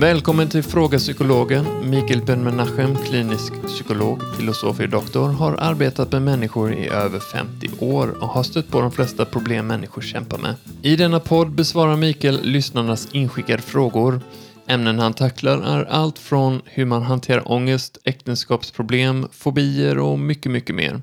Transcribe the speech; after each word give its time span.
Välkommen 0.00 0.48
till 0.48 0.62
Fråga 0.62 0.98
Psykologen. 0.98 1.90
Mikael 1.90 2.22
Ben-Menachem, 2.22 2.96
klinisk 2.96 3.52
psykolog, 3.66 4.22
filosofie 4.36 4.86
doktor, 4.86 5.28
har 5.28 5.56
arbetat 5.58 6.12
med 6.12 6.22
människor 6.22 6.72
i 6.72 6.88
över 6.88 7.20
50 7.20 7.68
år 7.78 8.08
och 8.22 8.28
har 8.28 8.42
stött 8.42 8.68
på 8.68 8.80
de 8.80 8.92
flesta 8.92 9.24
problem 9.24 9.66
människor 9.66 10.02
kämpar 10.02 10.38
med. 10.38 10.54
I 10.82 10.96
denna 10.96 11.20
podd 11.20 11.50
besvarar 11.50 11.96
Mikael 11.96 12.40
lyssnarnas 12.42 13.08
inskickade 13.12 13.62
frågor. 13.62 14.20
Ämnen 14.66 14.98
han 14.98 15.14
tacklar 15.14 15.58
är 15.58 15.84
allt 15.84 16.18
från 16.18 16.62
hur 16.64 16.84
man 16.84 17.02
hanterar 17.02 17.52
ångest, 17.52 17.98
äktenskapsproblem, 18.04 19.28
fobier 19.32 19.98
och 19.98 20.18
mycket, 20.18 20.52
mycket 20.52 20.74
mer. 20.74 21.02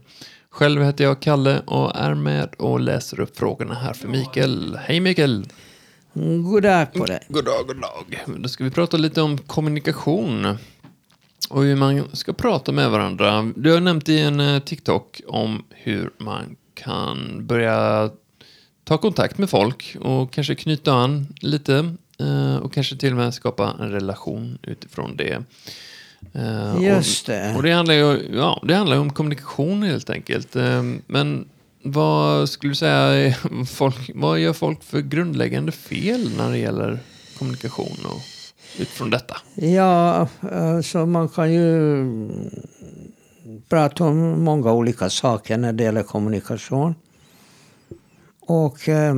Själv 0.50 0.84
heter 0.84 1.04
jag 1.04 1.20
Kalle 1.20 1.60
och 1.66 1.96
är 1.96 2.14
med 2.14 2.50
och 2.58 2.80
läser 2.80 3.20
upp 3.20 3.38
frågorna 3.38 3.74
här 3.74 3.94
för 3.94 4.08
Mikael. 4.08 4.80
Hej 4.84 5.00
Mikael! 5.00 5.46
God 6.20 6.64
dag 6.64 6.94
på 6.94 7.06
dig. 7.06 7.20
God 7.30 7.46
dag, 7.46 7.68
god 7.68 7.82
dag. 7.82 8.24
Då 8.38 8.50
ska 8.50 8.64
vi 8.64 8.70
prata 8.72 8.98
lite 8.98 9.22
om 9.22 9.38
kommunikation. 9.38 10.58
Och 11.50 11.64
hur 11.64 11.76
man 11.76 12.04
ska 12.14 12.34
prata 12.34 12.72
med 12.72 12.90
varandra. 12.92 13.52
Du 13.56 13.72
har 13.74 13.80
nämnt 13.80 14.10
i 14.10 14.20
en 14.20 14.40
eh, 14.40 14.60
TikTok 14.60 15.22
om 15.28 15.64
hur 15.70 16.10
man 16.18 16.56
kan 16.74 17.48
börja 17.48 18.10
ta 18.84 18.98
kontakt 18.98 19.38
med 19.38 19.50
folk 19.50 19.96
och 20.02 20.32
kanske 20.34 20.56
knyta 20.56 20.94
an 20.94 21.28
lite. 21.42 21.96
eh, 22.20 22.56
Och 22.56 22.74
kanske 22.74 22.96
till 22.98 23.12
och 23.12 23.18
med 23.18 23.34
skapa 23.34 23.76
en 23.80 23.92
relation 23.92 24.58
utifrån 24.62 25.16
det. 25.18 25.44
Eh, 26.34 26.84
Just 26.84 27.30
och, 27.30 27.34
det. 27.36 27.54
och 27.56 27.64
det 27.64 27.72
handlar 27.72 27.94
ju 27.96 28.30
ja, 28.36 28.64
det 28.68 28.76
handlar 28.76 28.98
om 28.98 29.14
kommunikation 29.14 29.84
helt 29.84 30.10
enkelt. 30.10 30.56
Men 31.08 31.50
vad 31.86 32.50
skulle 32.50 32.72
du 32.72 32.76
säga, 32.76 33.36
folk, 33.68 34.12
vad 34.16 34.40
gör 34.40 34.54
folk 34.54 34.84
för 34.84 35.02
grundläggande 35.02 35.72
fel 35.72 36.32
när 36.38 36.52
det 36.52 36.58
gäller 36.58 37.00
kommunikation 37.38 37.98
och 38.06 38.22
utifrån 38.80 39.10
detta? 39.10 39.38
Ja, 39.56 40.28
alltså 40.52 41.06
man 41.06 41.30
kan 41.30 41.54
ju 41.54 42.06
prata 43.70 44.04
om 44.04 44.44
många 44.44 44.72
olika 44.74 45.10
saker 45.10 45.58
när 45.58 45.74
det 45.74 45.84
gäller 45.84 46.04
kommunikation. 46.04 46.96
Och 48.40 48.90
eh, 48.90 49.16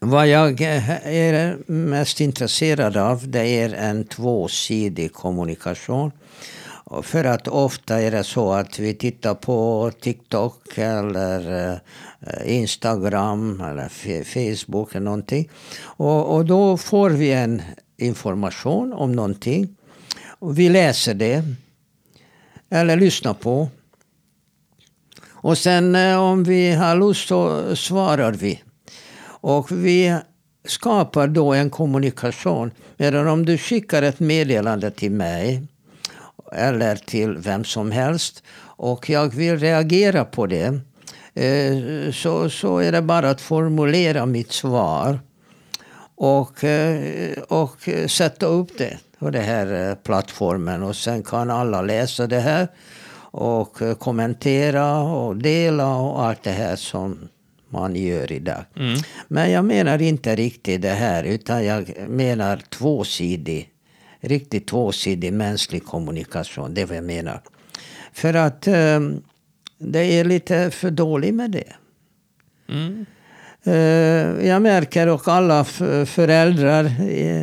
vad 0.00 0.28
jag 0.28 0.60
eh, 0.60 1.06
är 1.06 1.58
mest 1.66 2.20
intresserad 2.20 2.96
av 2.96 3.28
det 3.28 3.46
är 3.46 3.74
en 3.74 4.04
tvåsidig 4.04 5.12
kommunikation. 5.12 6.12
För 7.02 7.24
att 7.24 7.48
ofta 7.48 8.00
är 8.00 8.10
det 8.10 8.24
så 8.24 8.52
att 8.52 8.78
vi 8.78 8.94
tittar 8.94 9.34
på 9.34 9.90
TikTok 10.00 10.78
eller 10.78 11.72
eh, 12.20 12.56
Instagram 12.56 13.60
eller 13.60 13.88
Facebook 14.24 14.94
eller 14.94 15.04
någonting. 15.04 15.48
Och, 15.82 16.34
och 16.36 16.44
då 16.44 16.76
får 16.76 17.10
vi 17.10 17.32
en 17.32 17.62
information 17.96 18.92
om 18.92 19.12
någonting. 19.12 19.76
Och 20.38 20.58
vi 20.58 20.68
läser 20.68 21.14
det. 21.14 21.44
Eller 22.70 22.96
lyssnar 22.96 23.34
på. 23.34 23.68
Och 25.30 25.58
sen 25.58 25.94
eh, 25.94 26.20
om 26.20 26.44
vi 26.44 26.72
har 26.72 26.96
lust 26.96 27.28
så 27.28 27.76
svarar 27.76 28.32
vi. 28.32 28.62
Och 29.26 29.72
vi 29.72 30.16
skapar 30.64 31.28
då 31.28 31.52
en 31.52 31.70
kommunikation. 31.70 32.70
Medan 32.96 33.28
om 33.28 33.46
du 33.46 33.58
skickar 33.58 34.02
ett 34.02 34.20
meddelande 34.20 34.90
till 34.90 35.12
mig 35.12 35.62
eller 36.54 36.96
till 36.96 37.38
vem 37.38 37.64
som 37.64 37.90
helst 37.90 38.42
och 38.76 39.10
jag 39.10 39.34
vill 39.34 39.58
reagera 39.58 40.24
på 40.24 40.46
det 40.46 40.80
eh, 41.34 42.12
så, 42.12 42.50
så 42.50 42.78
är 42.78 42.92
det 42.92 43.02
bara 43.02 43.30
att 43.30 43.40
formulera 43.40 44.26
mitt 44.26 44.52
svar 44.52 45.20
och, 46.16 46.64
eh, 46.64 47.38
och 47.48 47.88
sätta 48.06 48.46
upp 48.46 48.78
det 48.78 48.98
på 49.18 49.30
den 49.30 49.44
här 49.44 49.88
eh, 49.90 49.94
plattformen. 49.94 50.82
Och 50.82 50.96
sen 50.96 51.22
kan 51.22 51.50
alla 51.50 51.82
läsa 51.82 52.26
det 52.26 52.40
här 52.40 52.68
och 53.36 53.78
kommentera 53.98 54.98
och 54.98 55.36
dela 55.36 55.96
och 55.96 56.24
allt 56.24 56.42
det 56.42 56.50
här 56.50 56.76
som 56.76 57.28
man 57.68 57.96
gör 57.96 58.32
idag. 58.32 58.64
Men 59.28 59.50
jag 59.50 59.64
menar 59.64 60.02
inte 60.02 60.36
riktigt 60.36 60.82
det 60.82 60.88
här 60.88 61.24
utan 61.24 61.64
jag 61.64 61.94
menar 62.08 62.56
tvåsidig, 62.56 63.68
riktigt 64.24 64.66
tvåsidig 64.66 65.32
mänsklig 65.32 65.84
kommunikation. 65.84 66.74
Det 66.74 66.80
är 66.80 66.86
vad 66.86 66.96
jag 66.96 67.04
menar. 67.04 67.40
För 68.12 68.34
att 68.34 68.66
eh, 68.66 69.00
det 69.78 70.00
är 70.00 70.24
lite 70.24 70.70
för 70.70 70.90
dåligt 70.90 71.34
med 71.34 71.50
det. 71.50 71.72
Mm. 72.68 73.06
Eh, 73.64 74.46
jag 74.48 74.62
märker 74.62 75.06
och 75.08 75.28
alla 75.28 75.64
föräldrar 76.06 76.84
eh, 76.84 77.42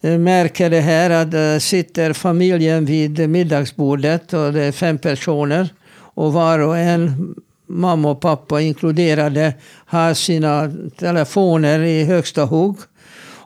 eh, 0.00 0.18
märker 0.18 0.70
det 0.70 0.80
här 0.80 1.10
att 1.10 1.34
eh, 1.34 1.58
sitter 1.58 2.12
familjen 2.12 2.84
vid 2.84 3.30
middagsbordet 3.30 4.32
och 4.32 4.52
det 4.52 4.62
är 4.62 4.72
fem 4.72 4.98
personer 4.98 5.68
och 6.14 6.32
var 6.32 6.58
och 6.58 6.78
en, 6.78 7.34
mamma 7.66 8.10
och 8.10 8.20
pappa 8.20 8.60
inkluderade, 8.60 9.54
har 9.86 10.14
sina 10.14 10.72
telefoner 10.98 11.78
i 11.80 12.04
högsta 12.04 12.44
hugg. 12.44 12.76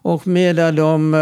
Och 0.00 0.26
medan 0.26 0.76
de 0.76 1.14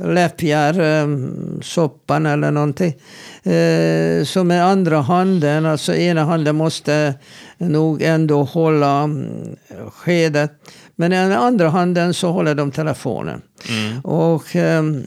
um, 0.00 0.14
läppjar 0.14 0.80
um, 0.80 1.60
soppan 1.62 2.26
eller 2.26 2.50
någonting. 2.50 2.94
Eh, 3.42 4.24
så 4.24 4.44
med 4.44 4.64
andra 4.64 5.00
handen, 5.00 5.66
alltså 5.66 5.94
ena 5.94 6.24
handen 6.24 6.56
måste 6.56 7.14
nog 7.58 8.02
ändå 8.02 8.42
hålla 8.42 9.02
mm, 9.02 9.56
skedet. 9.92 10.52
Men 10.96 11.10
den 11.10 11.32
andra 11.32 11.68
handen 11.68 12.14
så 12.14 12.32
håller 12.32 12.54
de 12.54 12.70
telefonen. 12.70 13.42
Mm. 13.68 14.00
Och 14.00 14.56
ehm, 14.56 15.06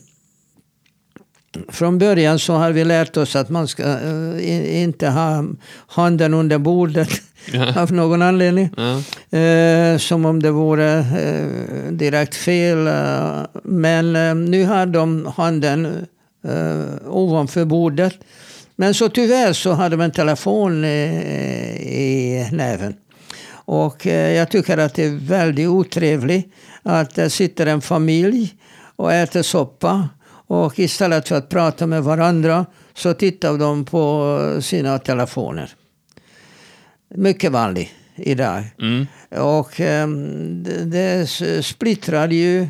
från 1.70 1.98
början 1.98 2.40
så 2.40 2.54
har 2.54 2.72
vi 2.72 2.84
lärt 2.84 3.18
oss 3.18 3.36
att 3.36 3.50
man 3.50 3.68
ska 3.68 3.84
i- 4.40 4.82
inte 4.82 5.08
ha 5.10 5.44
handen 5.88 6.34
under 6.34 6.58
bordet 6.58 7.10
Ja. 7.54 7.82
av 7.82 7.92
någon 7.92 8.22
anledning. 8.22 8.70
Ja. 8.78 9.38
Eh, 9.40 9.98
som 9.98 10.26
om 10.26 10.42
det 10.42 10.52
vore 10.52 10.98
eh, 11.00 11.92
direkt 11.92 12.36
fel. 12.36 12.90
Men 13.64 14.14
nu 14.46 14.66
har 14.66 14.86
de 14.86 15.32
handen 15.38 16.08
ovanför 17.08 17.66
bordet. 17.66 18.14
Men 18.76 18.94
så 18.94 19.10
tyvärr 19.10 19.54
så 19.54 19.72
har 19.72 19.90
de 19.90 20.02
en 20.02 20.12
telefon 20.12 20.86
i 20.86 22.48
näven. 22.52 22.94
Och 23.52 24.06
jag 24.06 24.50
tycker 24.52 24.78
att 24.78 24.94
det 24.96 25.04
är 25.04 25.28
väldigt 25.28 25.68
otrevligt 25.68 26.54
att 26.84 27.16
det 27.16 27.30
sitter 27.30 27.66
en 27.66 27.82
familj 27.82 28.54
och 28.96 29.14
äter 29.14 29.42
soppa. 29.42 30.10
Och 30.52 30.80
istället 30.80 31.28
för 31.28 31.36
att 31.36 31.50
prata 31.50 31.88
med 31.88 32.04
varandra 32.04 32.66
så 32.94 33.14
tittar 33.14 33.58
de 33.58 33.86
på 33.86 34.38
sina 34.62 35.00
telefoner. 35.00 35.70
Mycket 37.16 37.52
vanligt 37.52 37.90
idag. 38.16 38.64
Mm. 38.82 39.08
Och 39.30 39.80
ehm, 39.80 40.64
det, 40.64 41.30
splittrar 41.62 42.28
ju 42.28 42.68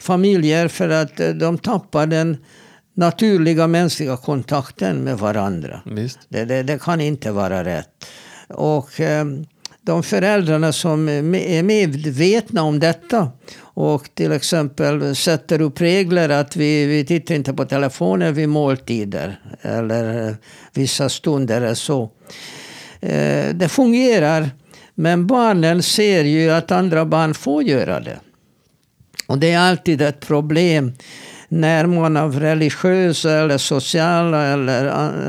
familjer 0.00 0.68
för 0.68 0.88
att 0.88 1.20
eh, 1.20 1.28
de 1.28 1.58
tappar 1.58 2.06
den 2.06 2.36
naturliga 2.94 3.66
mänskliga 3.66 4.16
kontakten 4.16 5.04
med 5.04 5.18
varandra. 5.18 5.82
Det, 6.28 6.44
det, 6.44 6.62
det 6.62 6.82
kan 6.82 7.00
inte 7.00 7.32
vara 7.32 7.64
rätt. 7.64 8.06
Och 8.48 9.00
ehm, 9.00 9.46
de 9.84 10.02
föräldrarna 10.02 10.72
som 10.72 11.08
är 11.08 11.62
medvetna 11.62 12.62
om 12.62 12.80
detta 12.80 13.30
och 13.74 14.14
till 14.14 14.32
exempel 14.32 15.16
sätter 15.16 15.60
upp 15.60 15.80
regler 15.80 16.28
att 16.28 16.56
vi, 16.56 16.86
vi 16.86 17.04
tittar 17.04 17.34
inte 17.34 17.52
på 17.52 17.64
telefoner 17.64 18.32
vid 18.32 18.48
måltider 18.48 19.40
eller 19.62 20.36
vissa 20.72 21.08
stunder 21.08 21.56
eller 21.56 21.74
så. 21.74 22.10
Eh, 23.00 23.54
det 23.54 23.68
fungerar, 23.68 24.50
men 24.94 25.26
barnen 25.26 25.82
ser 25.82 26.24
ju 26.24 26.50
att 26.50 26.70
andra 26.70 27.04
barn 27.04 27.34
får 27.34 27.62
göra 27.62 28.00
det. 28.00 28.18
Och 29.26 29.38
det 29.38 29.52
är 29.52 29.58
alltid 29.58 30.02
ett 30.02 30.20
problem 30.20 30.92
när 31.52 31.86
man 31.86 32.16
av 32.16 32.40
religiösa 32.40 33.30
eller 33.32 33.58
sociala 33.58 34.42
eller, 34.46 34.84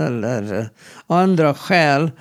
eller 0.07 0.69
andra 1.07 1.53
skäl 1.53 2.11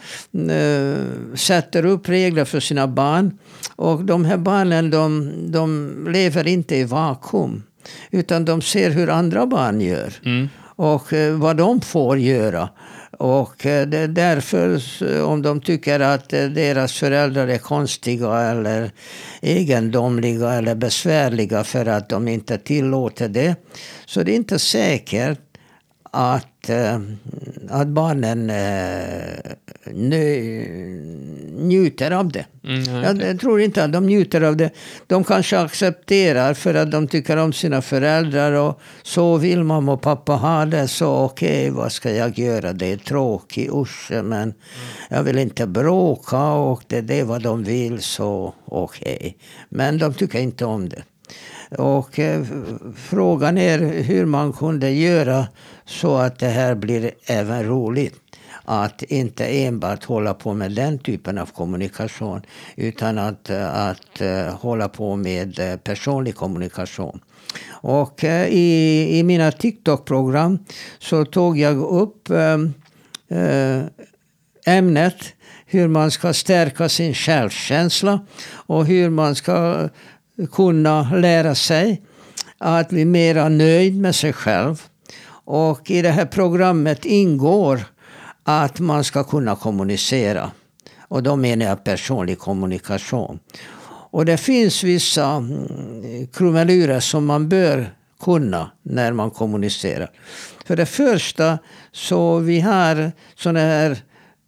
eh, 0.51 1.37
sätter 1.37 1.85
upp 1.85 2.09
regler 2.09 2.45
för 2.45 2.61
sina 2.61 2.89
barn. 2.89 3.39
Och 3.77 4.05
de 4.05 4.25
här 4.25 4.37
barnen 4.37 4.91
de, 4.91 5.33
de 5.53 5.95
lever 6.09 6.47
inte 6.47 6.77
i 6.77 6.85
vakuum. 6.85 7.63
Utan 8.11 8.45
de 8.45 8.63
ser 8.63 8.91
hur 8.91 9.11
andra 9.11 9.47
barn 9.47 9.81
gör. 9.81 10.13
Mm. 10.25 10.49
Och 10.77 11.13
eh, 11.13 11.35
vad 11.35 11.57
de 11.57 11.81
får 11.81 12.19
göra. 12.19 12.69
Och 13.23 13.67
eh, 13.67 13.87
det 13.87 13.99
är 13.99 14.09
därför, 14.09 14.81
om 15.23 15.43
de 15.43 15.61
tycker 15.61 16.01
att 16.01 16.33
eh, 16.33 16.45
deras 16.45 16.93
föräldrar 16.93 17.49
är 17.49 17.59
konstiga 17.59 18.41
eller 18.41 18.91
egendomliga 19.41 20.53
eller 20.53 20.75
besvärliga 20.75 21.65
för 21.65 21.87
att 21.87 22.09
de 22.09 22.29
inte 22.29 22.59
tillåter 22.59 23.29
det, 23.29 23.57
så 24.07 24.23
det 24.23 24.33
är 24.33 24.37
inte 24.37 24.59
säkert 24.59 25.41
att, 26.11 26.69
eh, 26.69 27.01
att 27.73 27.89
barnen 27.89 28.51
eh, 28.51 29.53
njuter 31.57 32.11
av 32.11 32.33
det. 32.33 32.47
Mm, 32.65 32.83
ja, 32.83 33.03
Jag, 33.03 33.23
jag 33.23 33.41
tror 33.41 33.61
inte 33.61 33.85
att 33.85 33.93
de 33.93 34.07
njuter 34.07 34.41
av 34.41 34.57
det. 34.57 34.71
De 35.07 35.25
kanske 35.25 35.59
accepterar 35.59 36.55
för 36.55 36.75
att 36.75 36.91
de 36.91 37.09
tycker 37.09 37.37
om 37.37 37.53
sina 37.53 37.83
föräldrar 37.83 38.53
och 38.53 38.81
så 39.03 39.37
vill 39.37 39.65
mamma 39.65 39.93
och 39.93 40.03
pappa 40.03 40.33
ha 40.33 40.67
det. 40.67 40.89
Så 40.89 41.17
okej, 41.17 41.71
okay, 41.71 41.71
vad 41.71 41.93
ska 41.93 42.15
jag 42.15 42.39
göra? 42.39 42.73
Det 42.73 42.93
är 42.93 42.97
tråkigt, 42.97 43.71
usch, 43.73 44.11
men 44.25 44.55
jag 45.11 45.23
vill 45.23 45.39
inte 45.39 45.67
bråka 45.67 46.53
och 46.53 46.83
det, 46.87 47.01
det 47.01 47.21
är 47.21 47.25
vad 47.25 47.43
de 47.43 47.65
vill, 47.65 48.01
så 48.01 48.55
okej. 48.65 49.17
Okay. 49.17 49.33
Men 49.69 49.99
de 49.99 50.15
tycker 50.15 50.39
inte 50.39 50.65
om 50.65 50.89
det. 50.89 51.03
Och 51.79 52.19
eh, 52.19 52.45
frågan 52.97 53.59
är 53.59 53.79
hur 54.03 54.27
man 54.27 54.53
kunde 54.53 54.91
göra 54.91 55.47
så 55.85 56.17
att 56.17 56.39
det 56.39 56.49
här 56.49 56.75
blir 56.75 57.11
även 57.27 57.67
roligt. 57.67 58.15
Att 58.65 59.03
inte 59.03 59.45
enbart 59.47 60.05
hålla 60.05 60.35
på 60.35 60.55
med 60.55 60.73
den 60.73 60.99
typen 60.99 61.39
av 61.39 61.47
kommunikation 61.47 62.43
utan 62.77 63.19
att, 63.19 63.51
att 63.73 64.21
eh, 64.21 64.55
hålla 64.55 64.89
på 64.89 65.17
med 65.17 65.59
eh, 65.59 65.77
personlig 65.77 66.35
kommunikation. 66.35 67.21
Och 67.69 68.25
eh, 68.25 68.47
i, 68.47 69.19
i 69.19 69.23
mina 69.23 69.53
TikTok-program 69.53 70.59
så 70.99 71.25
tog 71.25 71.59
jag 71.59 71.77
upp 71.77 72.31
ehm, 72.31 72.73
ämnet 74.67 75.17
hur 75.67 75.89
man 75.89 76.11
ska 76.11 76.33
stärka 76.33 76.89
sin 76.89 77.15
självkänsla 77.15 78.27
och 78.51 78.87
hur 78.87 79.11
man 79.11 79.35
ska 79.35 79.89
kunna 80.53 81.11
lära 81.15 81.55
sig 81.55 82.03
att 82.59 82.89
bli 82.89 83.05
mera 83.05 83.49
nöjd 83.49 84.01
med 84.01 84.15
sig 84.15 84.33
själv. 84.33 84.83
Och 85.45 85.91
i 85.91 86.03
det 86.03 86.11
här 86.11 86.27
programmet 86.27 87.05
ingår 87.05 87.81
att 88.45 88.81
man 88.81 89.05
ska 89.05 89.25
kunna 89.25 89.57
kommunicera. 89.57 90.51
Och 91.01 91.23
då 91.23 91.37
menar 91.37 91.67
jag 91.67 91.85
personlig 91.85 92.39
kommunikation. 92.39 93.39
Och 94.13 94.25
det 94.25 94.37
finns 94.37 94.85
vissa 94.85 95.27
mm, 95.27 96.27
krumelurer 96.33 97.01
som 97.01 97.27
man 97.27 97.49
bör 97.49 97.95
kunna 98.21 98.71
när 98.83 99.13
man 99.13 99.31
kommunicerar. 99.31 100.11
För 100.67 100.77
det 100.77 100.87
första 100.87 101.59
så 101.93 102.39
vi 102.39 102.61
har 102.61 103.13
sådana 103.35 103.61
här 103.61 103.99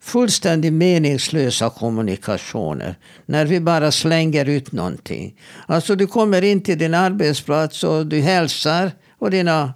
fullständigt 0.04 0.72
meningslösa 0.72 1.70
kommunikationer. 1.70 2.94
När 3.26 3.46
vi 3.46 3.60
bara 3.60 3.92
slänger 3.92 4.48
ut 4.48 4.72
någonting. 4.72 5.40
Alltså 5.66 5.96
du 5.96 6.06
kommer 6.06 6.42
in 6.42 6.62
till 6.62 6.78
din 6.78 6.94
arbetsplats 6.94 7.84
och 7.84 8.06
du 8.06 8.20
hälsar 8.20 8.92
och 9.18 9.30
dina 9.30 9.74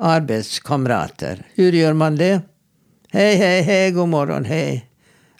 arbetskamrater. 0.00 1.42
Hur 1.54 1.72
gör 1.72 1.92
man 1.92 2.16
det? 2.16 2.40
Hej, 3.12 3.36
hej, 3.36 3.62
hej, 3.62 3.90
god 3.90 4.08
morgon, 4.08 4.44
hej. 4.44 4.86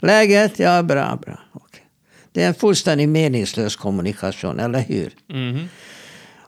Läget? 0.01 0.59
Ja, 0.59 0.83
bra, 0.83 1.19
bra. 1.23 1.39
Okay. 1.53 1.85
Det 2.33 2.43
är 2.43 2.49
en 2.49 2.55
fullständigt 2.55 3.09
meningslös 3.09 3.77
kommunikation, 3.77 4.61
eller 4.61 4.81
hur? 4.81 5.13
Mm. 5.31 5.69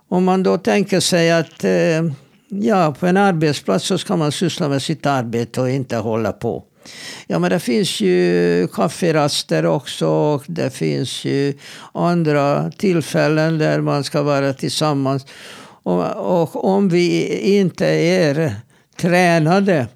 Om 0.09 0.25
man 0.25 0.43
då 0.43 0.59
tänker 0.59 1.01
sig 1.01 1.33
att 1.33 1.65
eh, 1.65 2.03
ja, 2.49 2.95
på 3.01 3.07
en 3.07 3.17
arbetsplats 3.17 3.87
så 3.87 3.99
ska 3.99 4.17
man 4.17 4.33
syssla 4.33 4.69
med 4.69 4.83
sitt 4.83 5.07
arbete 5.07 5.61
och 5.61 5.71
inte 5.71 5.97
hålla 5.97 6.33
på. 6.33 6.65
Ja, 7.27 7.39
men 7.39 7.51
det 7.51 7.61
finns 7.61 8.01
ju 8.01 8.69
kafferaster 8.73 9.67
också 9.67 10.07
och 10.07 10.45
det 10.47 10.71
finns 10.71 11.25
ju 11.25 11.55
andra 11.95 12.71
tillfällen 12.71 13.59
där 13.59 13.81
man 13.81 14.05
ska 14.05 14.23
vara 14.23 14.53
tillsammans. 14.53 15.27
Och, 15.83 16.43
och 16.43 16.65
om 16.65 16.89
vi 16.89 17.39
inte 17.39 17.87
är 17.87 18.55
tränade 18.97 19.87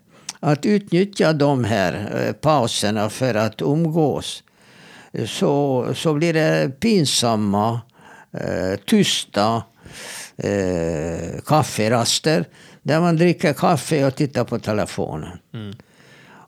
att 0.41 0.67
utnyttja 0.67 1.33
de 1.33 1.65
här 1.65 2.25
eh, 2.27 2.33
pauserna 2.33 3.11
för 3.11 3.35
att 3.35 3.62
umgås 3.62 4.43
så, 5.27 5.87
så 5.94 6.15
blir 6.15 6.32
det 6.32 6.81
pinsamma, 6.81 7.81
eh, 8.32 8.79
tysta 8.87 9.62
eh, 10.37 11.41
kafferaster 11.47 12.44
där 12.82 13.00
man 13.00 13.17
dricker 13.17 13.53
kaffe 13.53 14.06
och 14.06 14.15
tittar 14.15 14.44
på 14.44 14.59
telefonen. 14.59 15.39
Mm. 15.55 15.75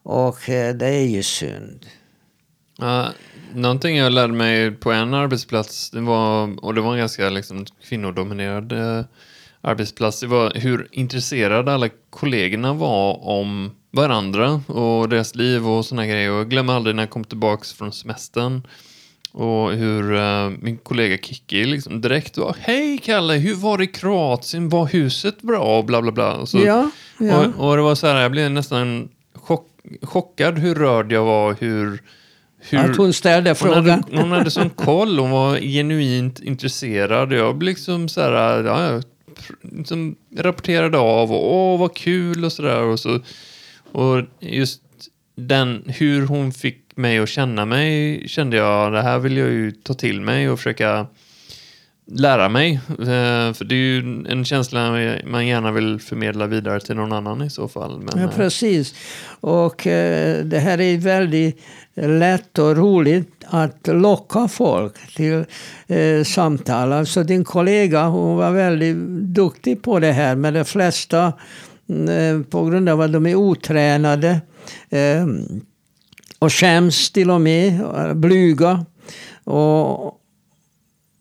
Och 0.09 0.49
eh, 0.49 0.75
det 0.75 0.87
är 0.87 1.07
ju 1.07 1.23
synd. 1.23 1.87
Ja, 2.79 3.09
någonting 3.55 3.97
jag 3.97 4.13
lärde 4.13 4.33
mig 4.33 4.71
på 4.71 4.93
en 4.93 5.15
arbetsplats, 5.15 5.91
det 5.91 6.01
var, 6.01 6.65
och 6.65 6.75
det 6.75 6.81
var 6.81 6.93
en 6.93 6.99
ganska 6.99 7.31
liksom, 7.31 7.67
kvinnodominerad 7.89 8.73
eh, 8.73 9.05
arbetsplats, 9.61 10.21
det 10.21 10.27
var 10.27 10.53
hur 10.55 10.89
intresserade 10.93 11.75
alla 11.75 11.89
kollegorna 12.11 12.73
var 12.73 13.27
om 13.27 13.71
varandra 13.91 14.63
och 14.67 15.09
deras 15.09 15.35
liv 15.35 15.69
och 15.69 15.87
såna 15.87 16.07
grejer. 16.07 16.33
Och 16.33 16.39
jag 16.39 16.51
glömmer 16.51 16.73
aldrig 16.73 16.97
när 16.97 17.03
jag 17.03 17.11
kom 17.11 17.25
tillbaka 17.25 17.65
från 17.65 17.93
semestern 17.93 18.67
och 19.33 19.73
hur 19.73 20.13
uh, 20.13 20.51
min 20.59 20.79
kollega 20.79 21.19
Kiki 21.19 21.65
liksom 21.65 22.01
direkt 22.01 22.37
var 22.37 22.57
Hej 22.61 22.99
Kalle, 22.99 23.35
hur 23.35 23.55
var 23.55 23.79
det 23.79 23.85
i 23.85 23.87
Kroatien? 23.87 24.69
Var 24.69 24.87
huset 24.87 25.43
bra? 25.43 25.79
Och 25.79 25.85
bla 25.85 26.03
bla 26.03 26.13
bla. 26.13 26.35
Och, 26.35 26.49
så, 26.49 26.59
Ja, 26.59 26.91
ja. 27.19 27.39
och, 27.39 27.69
och 27.69 27.77
det 27.77 27.83
var 27.83 27.95
så 27.95 28.07
här, 28.07 28.23
jag 28.23 28.31
blev 28.31 28.51
nästan 28.51 29.09
chockad 30.03 30.59
hur 30.59 30.75
rörd 30.75 31.13
jag 31.13 31.25
var, 31.25 31.57
hur... 31.61 32.03
hur 32.59 32.79
Att 32.79 32.97
hon 32.97 33.13
ställde 33.13 33.51
hon 33.51 33.57
frågan. 33.57 33.91
hade, 33.91 34.21
hon 34.21 34.33
hade 34.33 34.51
sån 34.51 34.71
koll, 34.71 35.19
hon 35.19 35.31
var 35.31 35.59
genuint 35.59 36.41
intresserad. 36.41 37.33
Jag 37.33 37.57
blev 37.57 37.71
liksom 37.71 38.09
så 38.09 38.21
här, 38.21 38.65
ja, 38.65 39.03
liksom 39.63 40.17
rapporterade 40.37 40.99
av 40.99 41.33
och 41.33 41.55
åh 41.55 41.81
vad 41.81 41.95
kul 41.95 42.45
och 42.45 42.53
sådär. 42.53 42.83
Och, 42.83 43.01
så, 43.01 43.21
och 43.93 44.23
just 44.41 44.83
den, 45.37 45.83
hur 45.87 46.27
hon 46.27 46.53
fick 46.53 46.97
mig 46.97 47.19
att 47.19 47.29
känna 47.29 47.65
mig 47.65 48.23
kände 48.29 48.57
jag, 48.57 48.93
det 48.93 49.03
här 49.03 49.19
vill 49.19 49.37
jag 49.37 49.49
ju 49.49 49.71
ta 49.71 49.95
till 49.95 50.21
mig 50.21 50.51
och 50.51 50.59
försöka 50.59 51.07
lära 52.13 52.49
mig. 52.49 52.81
Eh, 52.89 53.53
För 53.53 53.65
det 53.65 53.75
är 53.75 53.77
ju 53.79 54.25
en 54.29 54.45
känsla 54.45 54.91
man 55.27 55.47
gärna 55.47 55.73
vill 55.73 56.01
förmedla 56.01 56.47
vidare 56.47 56.81
till 56.81 56.97
någon 56.97 57.13
annan 57.13 57.43
i 57.43 57.51
så 57.51 57.69
fall. 57.69 57.99
Men, 58.01 58.23
Ja, 58.23 58.29
eh, 58.29 58.37
precis. 58.37 58.95
Och 59.41 59.87
eh, 59.87 60.45
det 60.45 60.59
här 60.59 60.81
är 60.81 60.99
väldigt 60.99 61.61
lätt 61.95 62.59
och 62.59 62.77
roligt 62.77 63.45
att 63.47 63.87
locka 63.87 64.49
folk 64.49 65.15
till 65.17 65.45
samtal. 66.25 66.93
Alltså 66.93 67.23
din 67.23 67.45
kollega 67.45 68.07
hon 68.07 68.37
var 68.37 68.51
väldigt 68.51 68.97
duktig 69.35 69.83
på 69.83 69.99
det 69.99 70.13
här. 70.13 70.37
Men 70.37 70.55
de 70.55 70.65
flesta, 70.65 71.33
mm, 71.89 72.45
på 72.45 72.65
grund 72.65 72.89
av 72.89 73.01
att 73.01 73.13
de 73.13 73.27
är 73.27 73.35
otränade 73.35 74.41
och 76.39 76.53
skäms 76.53 77.11
till 77.11 77.31
och 77.31 77.41
med, 77.41 77.81
blyga 78.17 78.85
och, 79.45 80.18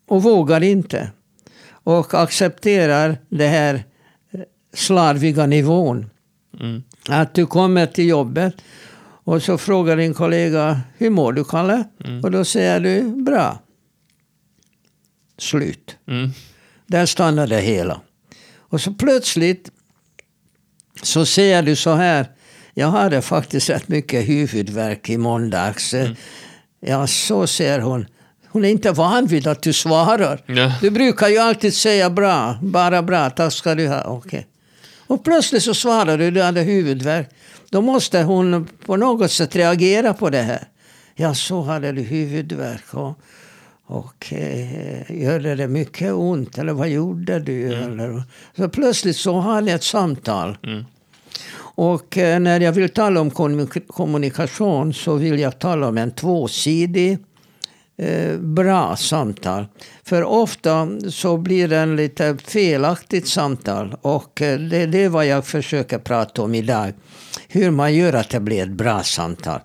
och 0.08 0.24
vågar 0.24 0.64
inte. 0.64 1.12
Och 1.70 2.14
accepterar 2.14 3.18
det 3.30 3.48
här 3.48 3.76
eh, 4.32 4.40
slarviga 4.74 5.46
nivån. 5.46 6.10
mm, 6.60 6.84
Att 7.10 7.34
du 7.34 7.46
kommer 7.46 7.86
till 7.86 8.08
jobbet 8.08 8.56
och 9.24 9.44
så 9.44 9.58
frågar 9.58 9.98
din 9.98 10.14
kollega 10.14 10.82
Hur 10.98 11.10
mår 11.10 11.34
du 11.34 11.44
Kalle? 11.44 11.84
Mm. 12.06 12.24
Och 12.24 12.32
då 12.32 12.46
säger 12.46 12.80
du 12.80 13.02
bra. 13.24 13.60
Slut. 15.38 15.98
mm, 16.08 16.30
Där 16.88 17.06
stannar 17.06 17.48
det 17.48 17.60
hela. 17.62 18.02
Och 18.58 18.82
så 18.82 18.94
plötsligt 18.94 19.72
så 21.04 21.26
säger 21.26 21.64
du 21.64 21.76
så 21.76 21.94
här. 21.94 22.28
Jag 22.74 22.88
hade 22.88 23.22
faktiskt 23.22 23.70
rätt 23.70 23.88
mycket 23.88 24.30
huvudvärk 24.30 25.10
i 25.10 25.18
måndags. 25.18 25.94
Mm. 25.94 26.16
Ja, 26.80 27.08
så 27.08 27.48
säger 27.48 27.80
hon. 27.80 28.06
Hon 28.58 28.66
är 28.66 28.70
inte 28.70 28.92
van 28.92 29.26
vid 29.26 29.48
att 29.48 29.62
du 29.62 29.74
svarar. 29.74 30.42
ja, 30.46 30.74
Du 30.82 30.90
brukar 30.90 31.28
ju 31.28 31.38
alltid 31.38 31.74
säga 31.74 32.10
bra, 32.10 32.58
bara 32.62 33.02
bra, 33.02 33.30
tack 33.30 33.54
ska 33.54 33.76
du 33.76 33.88
ha. 33.88 34.02
Okej. 34.04 34.48
Och 35.08 35.24
plötsligt 35.24 35.64
så 35.64 35.74
svarar 35.74 36.18
du, 36.18 36.32
du 36.32 36.42
hade 36.42 36.62
huvudvärk. 36.62 37.30
Då 37.70 37.82
måste 37.82 38.22
hon 38.24 38.68
på 38.86 38.96
något 38.98 39.32
sätt 39.32 39.56
reagera 39.56 40.14
på 40.14 40.30
det 40.30 40.42
här. 40.42 40.64
Ja, 41.16 41.34
så 41.36 41.62
hade 41.62 41.92
du 41.92 42.02
huvudvärk. 42.02 42.94
Och, 42.94 43.20
och 43.86 44.34
eh, 44.34 45.12
gjorde 45.24 45.56
det 45.56 45.68
mycket 45.68 46.14
ont? 46.14 46.58
Eller 46.58 46.74
vad 46.74 46.90
gjorde 46.90 47.40
du? 47.40 47.74
Eller, 47.74 48.24
så 48.58 48.70
plötsligt 48.70 49.18
så 49.18 49.34
har 49.40 49.62
ni 49.62 49.72
ett 49.72 49.84
samtal. 49.84 50.58
mm, 50.64 50.86
Och 51.76 52.18
eh, 52.18 52.40
när 52.40 52.60
jag 52.60 52.72
vill 52.72 52.90
tala 52.90 53.22
om 53.22 53.32
kommunik- 53.32 53.88
kommunikation 53.88 54.94
så 54.94 55.16
vill 55.16 55.40
jag 55.40 55.60
tala 55.60 55.88
om 55.88 55.98
en 55.98 56.12
tvåsidig 56.12 57.18
eh, 57.98 58.38
bra 58.38 58.96
samtal. 58.96 59.66
För 60.04 60.24
ofta 60.24 60.88
så 61.10 61.38
blir 61.38 61.68
det 61.68 61.78
en 61.78 61.96
lite 61.96 62.38
felaktigt 62.44 63.28
samtal. 63.28 63.96
Och 64.02 64.42
eh, 64.42 64.60
det, 64.60 64.86
det 64.86 65.04
är 65.04 65.10
vad 65.10 65.26
jag 65.26 65.46
försöker 65.46 65.98
prata 65.98 66.42
om 66.42 66.56
idag. 66.56 66.94
Hur 67.48 67.72
man 67.72 67.96
gör 67.96 68.14
att 68.14 68.30
det 68.30 68.40
blir 68.40 68.64
ett 68.64 68.70
bra 68.70 69.04
samtal. 69.04 69.60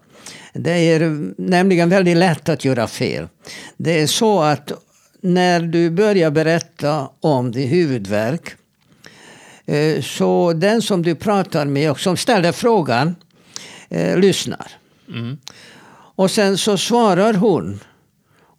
Det 0.54 0.72
är 0.72 1.30
nämligen 1.38 1.88
väldigt 1.88 2.16
lätt 2.16 2.48
att 2.48 2.64
göra 2.64 2.86
fel. 2.86 3.28
Det 3.76 4.00
är 4.00 4.06
så 4.06 4.42
att 4.42 4.72
när 5.20 5.60
du 5.60 5.90
börjar 5.90 6.30
berätta 6.30 7.08
om 7.20 7.52
din 7.52 7.68
huvudvärk 7.68 8.56
Eh, 9.66 10.02
Så 10.02 10.52
den 10.52 10.82
som 10.82 11.02
du 11.02 11.14
pratar 11.14 11.66
med 11.66 11.90
och 11.90 12.00
som 12.00 12.16
ställer 12.16 12.52
frågan 12.52 13.14
lyssnar. 14.16 14.66
Mm. 15.08 15.38
Och 16.14 16.30
sen 16.30 16.58
så 16.58 16.78
svarar 16.78 17.34
hon. 17.34 17.80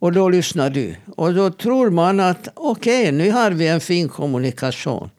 Och 0.03 0.11
då 0.11 0.29
lyssnar 0.29 0.69
du. 0.69 0.95
Och 1.15 1.33
då 1.33 1.49
tror 1.49 1.89
man 1.89 2.19
att 2.19 2.47
okej, 2.53 3.01
okay, 3.01 3.11
nu 3.11 3.31
har 3.31 3.51
vi 3.51 3.67
en 3.67 3.79
fin 3.79 4.09
kommunikation. 4.09 5.09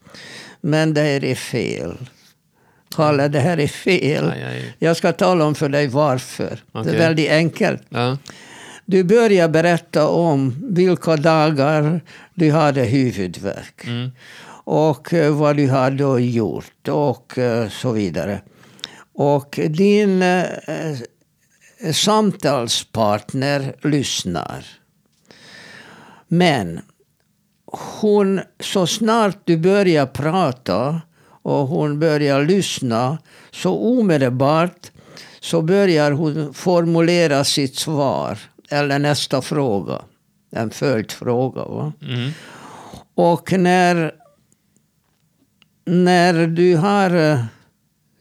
Men 0.60 0.94
det 0.94 1.00
här 1.00 1.24
är 1.24 1.34
fel. 1.34 1.96
Kalle, 2.96 3.28
det 3.28 3.40
här 3.40 3.60
är 3.60 3.66
fel. 3.66 4.30
Aj, 4.30 4.44
aj. 4.44 4.74
Jag 4.78 4.96
ska 4.96 5.12
tala 5.12 5.44
om 5.44 5.54
för 5.54 5.68
dig 5.68 5.86
varför. 5.86 6.62
Det 6.72 6.78
Okej. 6.78 6.94
är 6.94 6.98
väldigt 6.98 7.30
enkelt. 7.30 7.82
Ja. 7.88 8.18
Du 8.84 9.04
börjar 9.04 9.48
berätta 9.48 10.08
om 10.08 10.56
vilka 10.70 11.16
dagar 11.16 12.00
du 12.34 12.50
hade 12.52 12.82
huvudvärk. 12.82 13.84
Mm. 13.84 14.10
Och 14.64 15.14
eh, 15.14 15.34
vad 15.34 15.56
du 15.56 15.68
har 15.68 15.90
då 15.90 16.20
gjort 16.20 16.88
och 16.88 17.38
eh, 17.38 17.68
så 17.68 17.92
vidare. 17.92 18.40
Och 19.14 19.60
din 19.68 20.22
eh, 20.22 20.44
samtalspartner 21.92 23.74
lyssnar. 23.82 24.64
Men 26.28 26.80
hon, 28.00 28.40
så 28.60 28.86
snart 28.86 29.38
du 29.44 29.56
börjar 29.56 30.06
prata 30.06 31.02
och 31.42 31.68
hon 31.68 31.98
börjar 31.98 32.44
lyssna 32.44 33.18
så 33.50 33.78
omedelbart 33.78 34.90
så 35.40 35.62
börjar 35.62 36.12
hon 36.12 36.54
formulera 36.54 37.44
sitt 37.44 37.76
svar 37.76 38.38
eller 38.70 38.98
nästa 38.98 39.42
fråga. 39.42 40.02
En 40.50 40.70
följdfråga. 40.70 41.64
Va? 41.64 41.92
Mm. 42.02 42.30
Och 43.14 43.52
när, 43.52 44.12
när 45.84 46.46
du 46.46 46.76
har 46.76 47.16
eh, 47.16 47.44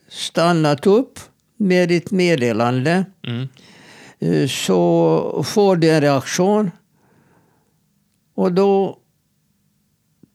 stannat 0.10 0.88
upp 0.88 1.20
med 1.58 1.90
ditt 1.90 2.12
meddelande 2.12 3.06
Mm. 3.28 3.48
eh, 4.20 4.48
så 4.48 5.44
får 5.48 5.76
du 5.76 5.90
en 5.90 6.02
reaktion. 6.02 6.72
Och 8.36 8.52
då 8.52 8.98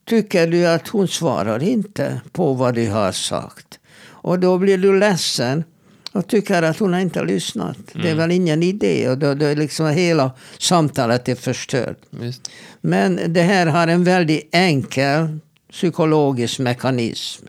tycker 0.08 0.46
du 0.46 0.66
att 0.66 0.88
hon 0.88 1.08
svarar 1.08 1.62
inte 1.62 2.20
på 2.32 2.52
vad 2.52 2.74
du 2.74 2.90
har 2.90 3.12
sagt. 3.12 3.78
Och 4.06 4.38
då 4.38 4.58
blir 4.58 4.78
du 4.78 4.98
ledsen 4.98 5.64
och 6.12 6.26
tycker 6.28 6.62
att 6.62 6.78
hon 6.78 6.92
har 6.92 7.00
inte 7.00 7.24
lyssnat. 7.24 7.78
Det 7.92 8.10
är 8.10 8.14
väl 8.14 8.30
ingen 8.30 8.62
idé. 8.62 9.08
Och 9.08 9.18
då, 9.18 9.34
då 9.34 9.46
är 9.46 9.56
liksom 9.56 9.86
hela 9.86 10.30
samtalet 10.58 11.28
är 11.28 11.34
förstört. 11.34 11.98
Visst. 12.10 12.50
Men 12.80 13.20
det 13.32 13.42
här 13.42 13.66
har 13.66 13.88
en 13.88 14.04
väldigt 14.04 14.48
enkel 14.52 15.38
psykologisk 15.72 16.58
mekanism. 16.58 17.46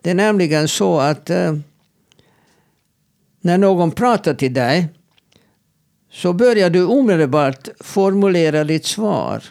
Det 0.00 0.10
är 0.10 0.14
nämligen 0.14 0.68
så 0.68 1.00
att 1.00 1.30
eh, 1.30 1.56
när 3.42 3.58
någon 3.58 3.90
pratar 3.90 4.34
till 4.34 4.54
dig 4.54 4.88
så 6.12 6.32
börjar 6.32 6.70
du 6.70 6.84
omedelbart 6.84 7.68
formulera 7.80 8.64
ditt 8.64 8.86
svar. 8.86 9.42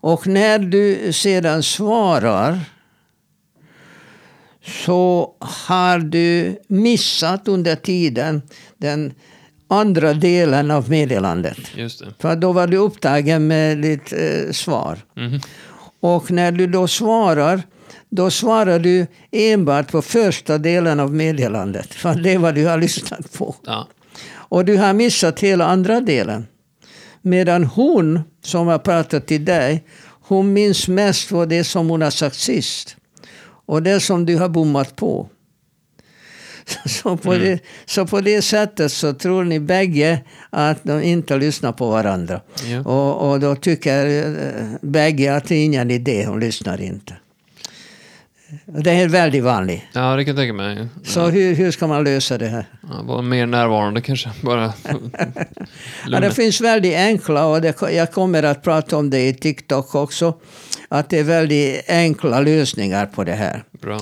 Och 0.00 0.26
när 0.26 0.58
du 0.58 1.12
sedan 1.12 1.62
svarar 1.62 2.60
så 4.62 5.34
har 5.40 5.98
du 5.98 6.58
missat 6.68 7.48
under 7.48 7.76
tiden 7.76 8.42
den 8.76 9.14
andra 9.68 10.14
delen 10.14 10.70
av 10.70 10.90
meddelandet. 10.90 11.58
För 12.18 12.36
då 12.36 12.52
var 12.52 12.66
du 12.66 12.76
upptagen 12.76 13.46
med 13.46 13.78
ditt 13.78 14.12
eh, 14.12 14.52
svar. 14.52 14.98
Mhm. 15.14 15.40
Och 16.00 16.30
när 16.30 16.52
du 16.52 16.66
då 16.66 16.88
svarar, 16.88 17.62
då 18.10 18.30
svarar 18.30 18.78
du 18.78 19.06
enbart 19.30 19.90
på 19.90 20.02
första 20.02 20.58
delen 20.58 21.00
av 21.00 21.14
meddelandet. 21.14 21.94
För 21.94 22.14
det 22.14 22.32
är 22.32 22.38
vad 22.38 22.54
du 22.54 22.66
har 22.66 22.78
lyssnat 22.78 23.32
på. 23.32 23.54
Ja. 23.66 23.88
Och 24.30 24.64
du 24.64 24.76
har 24.76 24.92
missat 24.92 25.40
hela 25.40 25.66
andra 25.66 26.00
delen. 26.00 26.46
Medan 27.22 27.64
hon 27.64 28.20
som 28.44 28.66
har 28.66 28.78
pratat 28.78 29.26
till 29.26 29.44
dig, 29.44 29.84
hon 30.20 30.52
minns 30.52 30.88
mest 30.88 31.30
vad 31.30 31.48
det 31.48 31.64
som 31.64 31.88
hon 31.88 32.02
har 32.02 32.10
sagt 32.10 32.36
sist. 32.36 32.96
Och 33.66 33.82
det 33.82 34.00
som 34.00 34.26
du 34.26 34.36
har 34.36 34.48
bommat 34.48 34.96
på. 34.96 35.28
Så 36.86 37.16
på, 37.16 37.34
det, 37.34 37.60
så 37.86 38.06
på 38.06 38.20
det 38.20 38.42
sättet 38.42 38.92
så 38.92 39.12
tror 39.12 39.44
ni 39.44 39.60
bägge 39.60 40.20
att 40.50 40.84
de 40.84 41.02
inte 41.02 41.36
lyssnar 41.36 41.72
på 41.72 41.90
varandra. 41.90 42.40
Ja. 42.66 42.80
Och, 42.80 43.30
och 43.30 43.40
då 43.40 43.56
tycker 43.56 44.06
eh, 44.06 44.66
bägge 44.80 45.36
att 45.36 45.44
det 45.44 45.54
är 45.54 45.64
ingen 45.64 45.90
idé, 45.90 46.26
hon 46.26 46.40
lyssnar 46.40 46.80
inte. 46.80 47.14
Det 48.66 48.90
är 48.90 49.08
väldigt 49.08 49.44
vanligt. 49.44 49.82
ja, 49.92 50.16
det 50.16 50.24
kan 50.24 50.36
jag 50.36 50.36
tänka 50.36 50.52
mig. 50.52 50.88
Så 51.04 51.26
hur, 51.26 51.54
hur 51.54 51.70
ska 51.70 51.86
man 51.86 52.04
lösa 52.04 52.38
det 52.38 52.46
här? 52.46 52.66
Ja, 52.82 53.02
vara 53.02 53.22
mer 53.22 53.46
närvarande 53.46 54.00
kanske. 54.00 54.30
Bara 54.42 54.72
Ja, 56.08 56.20
det 56.20 56.30
finns 56.30 56.60
väldigt 56.60 56.96
enkla, 56.96 57.46
och 57.46 57.60
det, 57.60 57.82
jag 57.92 58.12
kommer 58.12 58.42
att 58.42 58.62
prata 58.62 58.96
om 58.96 59.10
det 59.10 59.28
i 59.28 59.34
TikTok 59.34 59.94
också, 59.94 60.34
att 60.88 61.10
det 61.10 61.18
är 61.18 61.24
väldigt 61.24 61.90
enkla 61.90 62.40
lösningar 62.40 63.06
på 63.06 63.24
det 63.24 63.32
här. 63.34 63.64
Bra. 63.82 64.00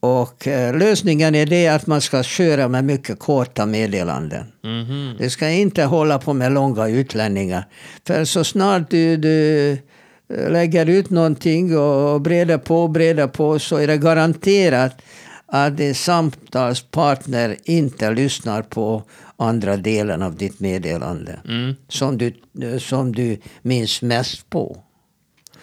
Och 0.00 0.46
eh, 0.48 0.76
lösningen 0.78 1.34
är 1.34 1.46
det 1.46 1.68
att 1.68 1.86
man 1.86 2.00
ska 2.00 2.22
köra 2.22 2.68
med 2.68 2.84
mycket 2.84 3.18
korta 3.18 3.66
meddelanden. 3.66 4.46
Mhm. 4.64 5.16
Du 5.18 5.30
ska 5.30 5.48
inte 5.48 5.84
hålla 5.84 6.18
på 6.18 6.32
med 6.32 6.52
långa 6.52 6.88
utländningar. 6.88 7.64
För 8.06 8.24
så 8.24 8.44
snart 8.44 8.90
du, 8.90 9.16
du 9.16 9.70
eh, 9.72 9.78
lägger 10.28 10.86
ut 10.86 11.10
någonting 11.10 11.78
och 11.78 12.20
breder 12.20 12.58
på, 12.58 12.88
breder 12.88 13.26
på 13.26 13.58
så 13.58 13.76
är 13.76 13.86
det 13.86 13.96
garanterat 13.98 15.02
att 15.46 15.76
din 15.76 15.94
samtalspartner 15.94 17.56
inte 17.64 18.10
lyssnar 18.10 18.62
på 18.62 19.02
andra 19.36 19.76
delen 19.76 20.22
av 20.22 20.36
ditt 20.36 20.60
meddelande. 20.60 21.40
Mm. 21.48 21.74
Som 21.88 22.18
du, 22.18 22.34
som 22.80 23.12
du 23.14 23.38
minns 23.62 24.02
mest 24.02 24.50
på. 24.50 24.76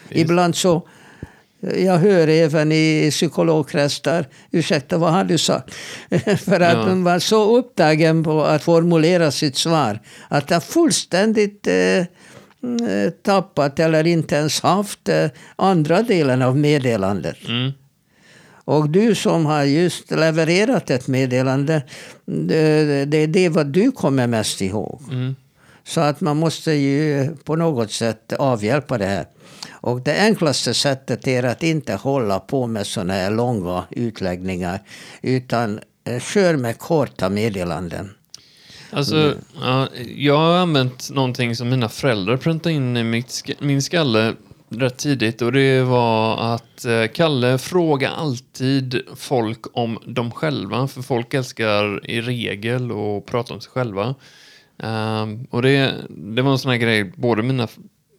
Visst. 0.10 0.22
Ibland 0.22 0.56
så, 0.56 0.88
jag 1.78 1.98
hör 1.98 2.28
även 2.28 2.72
i 2.72 3.08
psykologkretsar, 3.12 4.26
ursäkta 4.52 4.98
vad 4.98 5.12
har 5.12 5.24
du 5.24 5.38
sagt? 5.38 5.74
För 6.46 6.60
att 6.60 6.74
Ja. 6.78 6.86
de 6.86 7.04
var 7.04 7.20
så 7.20 7.58
upptagen 7.58 8.24
på 8.24 8.44
att 8.44 8.64
formulera 8.64 9.32
sitt 9.32 9.58
svar 9.58 10.00
att 10.28 10.48
de 10.48 10.62
fullständigt 10.62 11.68
eh, 11.68 12.06
tappat 13.24 13.80
eller 13.80 14.08
inte 14.08 14.36
ens 14.36 14.62
haft 14.62 15.10
eh, 15.10 15.28
andra 15.56 16.02
delen 16.02 16.42
av 16.42 16.58
meddelandet. 16.58 17.48
Mm. 17.48 17.72
Och 18.66 18.90
du 18.90 19.16
som 19.16 19.46
har 19.46 19.64
just 19.64 20.12
levererat 20.12 20.90
ett 20.90 21.08
meddelande, 21.08 21.84
det, 22.26 23.06
det 23.06 23.18
är 23.18 23.28
det 23.28 23.50
vad 23.50 23.68
du 23.68 23.92
kommer 23.92 24.28
mest 24.28 24.62
ihåg. 24.62 25.02
Mm. 25.12 25.36
Så 25.84 26.02
att 26.02 26.22
man 26.22 26.38
måste 26.38 26.72
ju 26.72 27.32
på 27.44 27.56
något 27.56 27.92
sätt 27.92 28.34
avhjälpa 28.34 28.98
det 28.98 29.06
här. 29.06 29.26
Och 29.70 30.02
det 30.02 30.20
enklaste 30.20 30.74
sättet 30.74 31.28
är 31.28 31.44
att 31.44 31.64
inte 31.64 31.94
hålla 31.94 32.40
på 32.40 32.68
med 32.68 32.88
sådana 32.88 33.14
här 33.14 33.32
långa 33.32 33.84
utläggningar. 33.90 34.80
Utan 35.22 35.80
eh, 36.04 36.20
kör 36.20 36.56
med 36.56 36.78
korta 36.78 37.30
meddelanden. 37.30 38.10
Alltså, 38.94 39.36
ja, 39.62 39.88
jag 40.16 40.38
har 40.38 40.58
använt 40.58 41.10
någonting 41.12 41.56
som 41.56 41.70
mina 41.70 41.90
föräldrar 41.90 42.38
präntade 42.38 42.76
in 42.76 42.98
i 42.98 43.04
mitt 43.04 43.28
sk- 43.28 43.56
min 43.60 43.82
skalle 43.82 44.34
rätt 44.70 44.98
tidigt 44.98 45.42
och 45.42 45.52
det 45.52 45.82
var 45.82 46.38
att 46.56 46.86
eh, 46.86 47.06
Kalle 47.14 47.58
fråga 47.58 48.10
alltid 48.10 49.02
folk 49.16 49.60
om 49.74 50.00
dem 50.06 50.32
själva, 50.32 50.88
för 50.88 51.02
folk 51.02 51.34
älskar 51.34 52.10
i 52.10 52.22
regel 52.22 52.92
att 52.92 53.26
prata 53.26 53.54
om 53.54 53.62
sig 53.62 53.72
själva. 53.72 54.16
Ehm, 54.84 55.44
och 55.50 55.62
det, 55.62 55.94
det 56.10 56.42
var 56.42 56.52
en 56.52 56.58
sån 56.60 56.72
här 56.72 56.78
grej, 56.78 57.04
både 57.16 57.44
mina, 57.44 57.68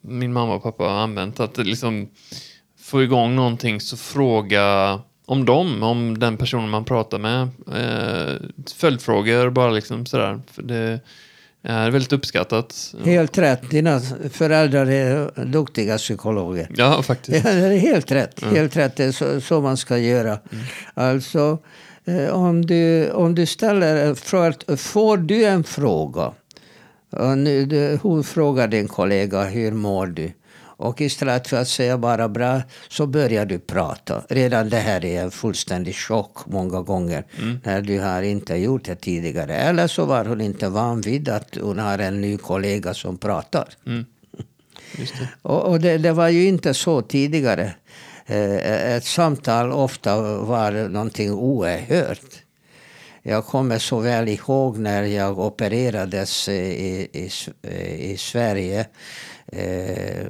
min 0.03 0.33
mamma 0.33 0.55
och 0.55 0.63
pappa 0.63 0.85
har 0.85 0.91
använt, 0.91 1.41
att 1.41 1.59
liksom 1.59 2.09
få 2.81 3.03
igång 3.03 3.37
någonting 3.37 3.81
så 3.81 3.97
fråga 3.97 5.01
om 5.33 5.45
dem, 5.45 5.83
om 5.83 6.19
den 6.19 6.37
personen 6.37 6.69
man 6.71 6.85
pratar 6.85 7.19
med. 7.19 7.43
Eh, 7.73 8.37
följdfrågor, 8.77 9.51
bara 9.51 9.71
liksom 9.71 10.07
sådär. 10.07 10.41
För 10.53 10.63
det 10.63 11.01
är 11.63 11.91
väldigt 11.91 12.13
uppskattat. 12.13 12.95
Helt 13.05 13.39
rätt. 13.39 13.71
Dina 13.71 14.01
föräldrar 14.33 14.87
är 14.87 15.45
duktiga 15.45 15.99
psykologer. 15.99 16.69
Ja, 16.77 17.03
faktiskt. 17.03 17.45
Ja, 17.47 17.53
det 17.53 17.67
är 17.67 17.79
helt 17.79 18.13
rätt. 18.13 18.45
Helt 18.45 18.77
rätt. 18.77 18.97
Det 18.97 19.05
är 19.05 19.13
så, 19.13 19.41
så 19.41 19.61
man 19.61 19.77
ska 19.77 19.99
göra. 19.99 20.39
Alltså, 20.95 21.59
eh, 22.05 22.29
om, 22.29 22.67
du, 22.67 23.11
om 23.11 23.35
du 23.35 23.47
ställer 23.47 24.15
fråga, 24.15 24.77
får 24.77 25.17
du 25.17 25.45
en 25.45 25.65
fråga. 25.65 26.33
Och 27.11 27.39
nu, 27.39 27.67
du, 27.67 27.99
hon 28.03 28.25
frågar 28.25 28.69
din 28.69 28.89
kollega, 28.89 29.45
hur 29.45 29.73
mår 29.73 30.07
du? 30.07 30.33
Och 30.83 31.01
istället 31.01 31.49
för 31.49 31.57
att 31.57 31.69
säga 31.69 31.99
bara 31.99 32.29
bra, 32.29 32.63
så 32.89 33.07
börjar 33.07 33.47
du 33.47 33.59
prata. 33.59 34.23
Redan 34.29 34.69
det 34.69 34.77
här 34.77 35.05
är 35.05 35.23
en 35.23 35.31
fullständig 35.31 35.97
chock 35.97 36.47
många 36.47 36.81
gånger. 36.81 37.25
När 37.65 37.83
du 37.83 38.01
har 38.01 38.23
inte 38.23 38.55
gjort 38.55 38.85
det 38.85 38.95
tidigare. 38.95 39.57
Eller 39.57 39.87
så 39.87 40.05
var 40.05 40.25
hon 40.25 40.41
inte 40.41 40.69
van 40.69 41.01
vid 41.01 41.29
att 41.29 41.57
hon 41.61 41.79
har 41.79 41.99
en 41.99 42.21
ny 42.21 42.37
kollega 42.37 42.95
som 42.95 43.19
pratar. 43.19 43.69
Mm. 43.87 44.05
Det. 44.97 45.29
Och, 45.43 45.63
och 45.71 45.81
det, 45.81 45.99
det 45.99 46.13
var 46.13 46.29
ju 46.29 46.47
inte 46.47 46.75
så 46.75 47.03
tidigare. 47.03 47.75
Eh, 48.27 48.95
ett 48.97 49.05
samtal 49.05 49.73
ofta 49.73 50.21
var 50.37 50.89
någonting 50.89 51.33
oerhört. 51.33 52.45
jag 53.23 53.47
kommer 53.47 53.79
så 53.79 54.01
väl 54.01 54.29
ihåg 54.29 54.79
när 54.79 55.03
jag 55.03 55.39
opererades 55.39 56.49
i, 56.49 57.09
i, 57.13 57.31
i 58.13 58.17
Sverige 58.17 58.87
eh, 59.53 60.27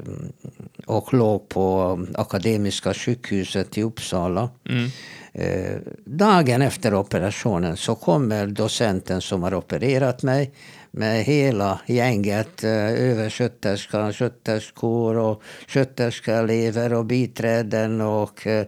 och 0.86 1.14
låg 1.14 1.48
på 1.48 1.98
Akademiska 2.14 2.94
sjukhuset 2.94 3.78
i 3.78 3.82
Uppsala. 3.82 4.50
Mm. 4.68 4.88
Eh, 5.34 5.76
dagen 6.04 6.62
efter 6.62 6.94
operationen 6.94 7.76
så 7.76 7.94
kommer 7.94 8.46
docenten 8.46 9.20
som 9.20 9.42
har 9.42 9.54
opererat 9.54 10.22
mig 10.22 10.52
med 10.90 11.24
hela 11.24 11.80
gänget, 11.86 12.64
eh, 12.64 12.90
översköterska, 12.90 14.12
sköterskor 14.12 15.16
och 15.16 15.42
sköterskeelever 15.68 16.92
och 16.92 17.04
biträden 17.04 18.00
och 18.00 18.46
eh, 18.46 18.66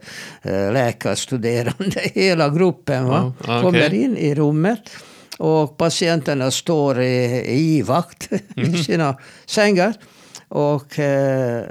läkarstuderande. 0.73 2.01
Hela 2.15 2.49
gruppen 2.49 3.09
va? 3.09 3.33
Ja, 3.39 3.59
okej. 3.59 3.63
kommer 3.63 3.95
in 3.95 4.17
i 4.17 4.35
rummet. 4.35 4.91
Och 5.39 5.77
patienterna 5.77 6.51
står 6.51 7.01
i, 7.01 7.45
i 7.47 7.83
vakt 7.83 8.29
i 8.57 8.85
sina 8.85 9.17
sängar. 9.47 9.95
Och 10.49 10.99
eh, 10.99 11.65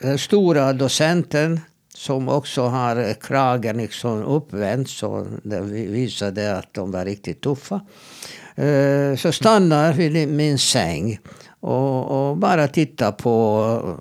den 0.00 0.18
stora 0.18 0.72
docenten 0.72 1.60
som 1.94 2.28
också 2.28 2.62
har 2.62 3.14
kragen 3.20 3.76
liksom 3.76 4.22
uppvänd 4.24 4.88
så 4.88 5.26
det 5.42 5.60
visade 5.60 6.56
att 6.56 6.74
de 6.74 6.90
var 6.90 7.04
riktigt 7.04 7.40
tuffa. 7.40 7.80
Eh, 8.54 9.16
Så 9.16 9.32
stannar 9.32 9.92
vid 9.92 10.28
min 10.28 10.58
säng 10.58 11.18
och, 11.60 12.30
och 12.30 12.36
bara 12.36 12.68
tittar 12.68 13.12
på, 13.12 13.96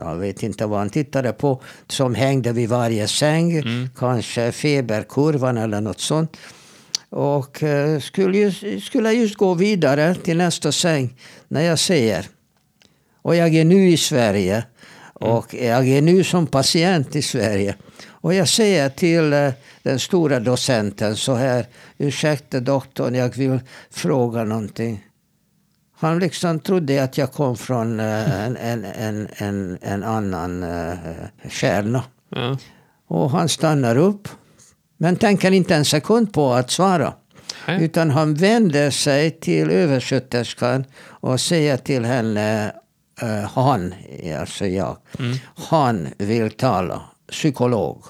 jag 0.00 0.16
vet 0.16 0.42
inte 0.42 0.66
vad 0.66 0.78
han 0.78 0.90
tittade 0.90 1.32
på, 1.32 1.62
som 1.88 2.14
hängde 2.14 2.52
vid 2.52 2.68
varje 2.68 3.08
säng. 3.08 3.62
Kanske 3.98 4.52
feberkurvan 4.52 5.58
eller 5.58 5.80
något 5.80 6.00
sånt. 6.00 6.36
Och 7.08 7.62
eh, 7.62 8.00
skulle, 8.00 8.38
just, 8.38 8.86
skulle 8.86 9.12
just 9.12 9.36
gå 9.36 9.54
vidare 9.54 10.14
till 10.14 10.36
nästa 10.36 10.72
säng 10.72 11.14
när 11.48 11.62
jag 11.62 11.78
säger 11.78 12.26
och 13.22 13.36
jag 13.36 13.54
är 13.54 13.64
nu 13.64 13.88
i 13.88 13.96
Sverige. 13.96 14.64
Och 15.14 15.54
jag 15.54 15.88
är 15.88 16.02
nu 16.02 16.24
som 16.24 16.46
patient 16.46 17.16
i 17.16 17.22
Sverige. 17.22 17.74
Och 18.08 18.34
jag 18.34 18.48
säger 18.48 18.88
till 18.88 19.32
eh, 19.32 19.50
den 19.82 19.98
stora 19.98 20.40
docenten 20.40 21.16
så 21.16 21.34
här. 21.34 21.66
Ursäkta 21.98 22.60
doktorn, 22.60 23.14
jag 23.14 23.36
vill 23.36 23.60
fråga 23.90 24.44
någonting. 24.44 25.04
Han 25.96 26.18
liksom 26.18 26.60
trodde 26.60 27.04
att 27.04 27.18
jag 27.18 27.32
kom 27.32 27.56
från 27.56 28.00
eh, 28.00 28.44
en, 28.44 28.56
en, 28.56 28.84
en, 28.84 29.28
en, 29.36 29.78
en 29.82 30.02
annan 30.02 30.62
eh, 30.62 30.94
kärna. 31.50 32.04
Ja. 32.28 32.58
Och 33.06 33.30
han 33.30 33.48
stannar 33.48 33.96
upp. 33.96 34.28
Men 34.96 35.16
tänker 35.16 35.50
inte 35.50 35.74
en 35.74 35.84
sekund 35.84 36.32
på 36.32 36.52
att 36.52 36.70
svara. 36.70 37.14
Nej. 37.66 37.84
Utan 37.84 38.10
han 38.10 38.34
vänder 38.34 38.90
sig 38.90 39.30
till 39.30 39.70
översköterskan 39.70 40.84
och 41.04 41.40
säger 41.40 41.76
till 41.76 42.04
henne, 42.04 42.72
eh, 43.20 43.50
han, 43.50 43.94
alltså 44.40 44.66
jag, 44.66 44.96
han 45.70 46.08
vill 46.18 46.50
tala, 46.50 47.02
psykolog. 47.30 48.04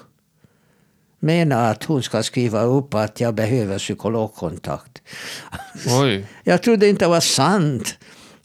Menar 1.19 1.71
att 1.71 1.83
hon 1.83 2.03
ska 2.03 2.23
skriva 2.23 2.61
upp 2.61 2.93
att 2.93 3.19
jag 3.19 3.35
behöver 3.35 3.77
psykologkontakt. 3.77 5.01
Oj. 6.01 6.27
Jag 6.43 6.63
trodde 6.63 6.87
inte 6.87 7.05
det 7.05 7.09
var 7.09 7.19
sant. 7.19 7.97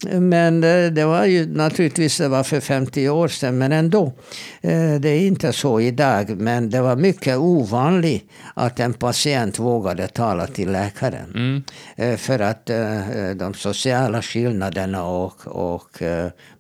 Men 0.07 0.64
eh, 0.64 0.87
det 0.93 1.05
var 1.05 1.25
ju 1.25 1.47
naturligtvis 1.47 2.19
det 2.19 2.28
var 2.28 2.43
för 2.43 2.61
50 2.61 3.09
år 3.09 3.28
sedan, 3.28 3.59
men 3.59 3.73
ändå. 3.73 4.12
Eh, 4.61 4.95
Det 5.00 5.09
är 5.09 5.26
inte 5.26 5.52
så 5.52 5.81
idag, 5.81 6.37
men 6.40 6.71
det 6.71 6.81
var 6.81 6.97
mycket 6.97 7.37
ovanligt 7.38 8.25
att 8.55 8.81
en 8.81 8.95
patient 8.95 9.59
vågade 9.59 10.09
tala 10.09 10.47
till 10.47 10.73
läkaren. 10.73 11.31
Mm. 11.35 11.62
Eh, 11.97 12.17
För 12.17 12.38
att 12.38 12.67
de 13.37 13.55
sociala 13.55 14.23
skillnaderna 14.23 15.05
och, 15.05 15.47
och 15.47 16.03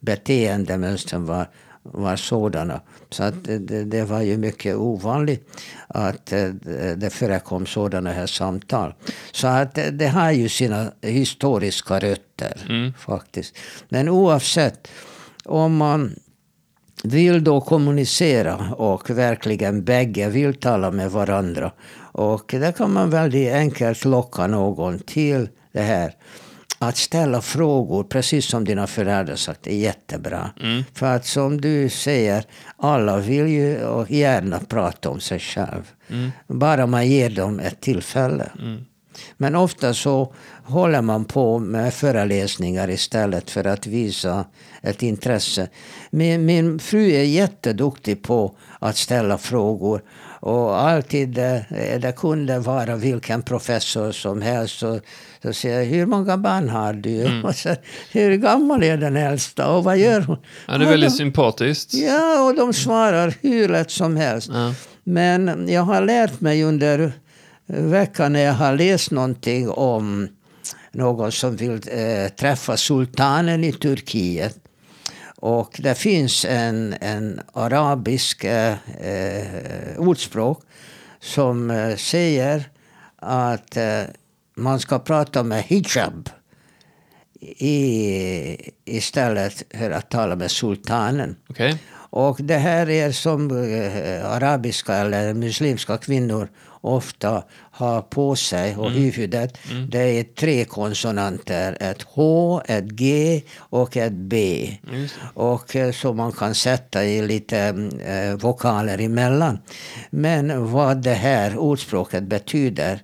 beteendemönstren 0.00 1.26
var, 1.26 1.46
var 1.82 2.16
sådana. 2.16 2.80
Så 3.10 3.22
att 3.24 3.44
det, 3.44 3.84
det- 3.84 4.04
var 4.04 4.20
ju 4.22 4.36
mycket 4.38 4.76
ovanligt 4.76 5.48
att 5.88 6.32
eh, 6.32 6.48
det 6.96 7.10
förekom 7.12 7.66
sådana 7.66 8.12
här 8.12 8.26
samtal. 8.26 8.94
Så 9.32 9.46
att 9.46 9.74
det, 9.74 9.90
det 9.90 10.08
har 10.08 10.30
ju 10.30 10.48
sina 10.48 10.92
historiska 11.02 11.98
rötter 11.98 12.92
faktiskt. 12.98 13.56
Men 13.88 14.08
oavsett, 14.08 14.88
om 15.44 15.76
man 15.76 16.16
vill 17.04 17.44
då 17.44 17.60
kommunicera 17.60 18.56
och 18.74 19.10
verkligen 19.10 19.84
bägge 19.84 20.28
vill 20.28 20.54
tala 20.54 20.90
med 20.90 21.10
varandra. 21.10 21.72
Och 22.12 22.50
där 22.50 22.72
kan 22.72 22.92
man 22.92 23.10
väldigt 23.10 23.52
enkelt 23.52 24.04
locka 24.04 24.46
någon 24.46 24.98
till 24.98 25.48
det 25.72 25.80
här. 25.82 26.14
Att 26.80 26.96
ställa 26.96 27.42
frågor, 27.42 28.04
precis 28.04 28.46
som 28.46 28.64
dina 28.64 28.86
föräldrar 28.86 29.36
sagt, 29.36 29.66
är 29.66 29.76
jättebra. 29.76 30.50
För 30.94 31.06
att 31.06 31.26
som 31.26 31.60
du 31.60 31.88
säger, 31.88 32.44
alla 32.76 33.16
vill 33.16 33.48
ju 33.48 33.84
och 33.84 34.10
gärna 34.10 34.60
prata 34.60 35.10
om 35.10 35.20
sig 35.20 35.38
själv. 35.38 35.82
Bara 36.46 36.86
man 36.86 37.06
ger 37.08 37.30
dem 37.30 37.60
ett 37.60 37.80
tillfälle. 37.80 38.50
Men 39.36 39.54
ofta 39.56 39.94
så 39.94 40.32
håller 40.64 41.02
man 41.02 41.24
på 41.24 41.58
med 41.58 41.94
föreläsningar 41.94 42.90
istället 42.90 43.50
för 43.50 43.66
att 43.66 43.86
visa 43.86 44.44
ett 44.82 45.02
intresse. 45.02 45.68
Min, 46.10 46.44
min 46.44 46.78
fru 46.78 47.10
är 47.12 47.22
jätteduktig 47.24 48.22
på 48.22 48.56
att 48.78 48.96
ställa 48.96 49.38
frågor. 49.38 50.02
Och 50.48 50.80
alltid, 50.80 51.38
eh, 51.38 51.60
det 52.00 52.14
kunde 52.16 52.58
vara 52.58 52.96
vilken 52.96 53.42
professor 53.42 54.12
som 54.12 54.42
helst. 54.42 54.78
Så, 54.78 55.00
så 55.42 55.52
säger 55.52 55.78
jag, 55.78 55.86
hur 55.86 56.06
många 56.06 56.38
barn 56.38 56.68
har 56.68 56.92
du? 56.92 57.42
Och 57.44 57.54
så, 57.54 57.74
hur 58.12 58.36
gammal 58.36 58.82
är 58.82 58.96
den 58.96 59.16
äldsta? 59.16 59.72
Och 59.72 59.84
vad 59.84 59.98
gör 59.98 60.20
hon? 60.20 60.38
Ja, 60.66 60.78
det 60.78 60.84
är 60.84 60.90
väldigt 60.90 61.16
sympatiskt. 61.16 61.94
Ja, 61.94 62.42
och 62.42 62.54
de 62.54 62.72
svarar 62.72 63.34
hur 63.40 63.68
lätt 63.68 63.90
som 63.90 64.16
helst. 64.16 64.50
Ja. 64.52 64.74
Men 65.04 65.68
jag 65.68 65.82
har 65.82 66.00
lärt 66.02 66.40
mig 66.40 66.64
under 66.64 67.12
veckan 67.66 68.32
när 68.32 68.40
jag 68.40 68.52
har 68.52 68.76
läst 68.76 69.10
någonting 69.10 69.70
om 69.70 70.28
någon 70.92 71.32
som 71.32 71.56
vill 71.56 71.72
eh, 71.72 72.28
träffa 72.28 72.76
sultanen 72.76 73.64
i 73.64 73.72
Turkiet. 73.72 74.58
Och 75.40 75.80
det 75.82 75.94
finns 75.94 76.44
en, 76.44 76.94
en 77.00 77.40
arabisk 77.52 78.44
eh, 78.44 78.76
ordspråk 79.96 80.62
som 81.20 81.70
eh, 81.70 81.96
säger 81.96 82.70
att 83.16 83.76
eh, 83.76 84.02
man 84.54 84.80
ska 84.80 84.98
prata 84.98 85.42
med 85.42 85.62
hijab 85.62 86.30
i, 87.40 88.70
istället 88.84 89.62
för 89.74 89.90
att 89.90 90.10
tala 90.10 90.36
med 90.36 90.50
sultanen. 90.50 91.36
Okej. 91.48 91.78
Och 92.10 92.36
det 92.40 92.56
här 92.56 92.90
är 92.90 93.12
som 93.12 93.50
eh, 93.50 94.30
arabiska 94.32 94.94
eller 94.94 95.34
muslimska 95.34 95.98
kvinnor 95.98 96.48
ofta 96.80 97.42
har 97.78 98.02
på 98.02 98.36
sig 98.36 98.76
och 98.76 98.90
huvudet. 98.90 99.58
Det 99.88 99.98
är 99.98 100.24
tre 100.24 100.64
konsonanter. 100.64 101.76
Ett 101.80 102.02
H, 102.02 102.60
ett 102.64 102.84
G 102.84 103.42
och 103.58 103.96
ett 103.96 104.12
B. 104.12 104.70
Just 104.92 105.14
Och 105.34 105.76
eh, 105.76 105.92
så 105.92 106.12
man 106.12 106.32
kan 106.32 106.54
sätta 106.54 107.04
i 107.04 107.26
lite 107.26 107.58
eh, 108.06 108.34
vokaler 108.34 109.00
emellan. 109.00 109.58
Men 110.10 110.72
vad 110.72 111.02
det 111.02 111.14
här 111.14 111.56
ordspråket 111.56 112.22
betyder 112.22 113.00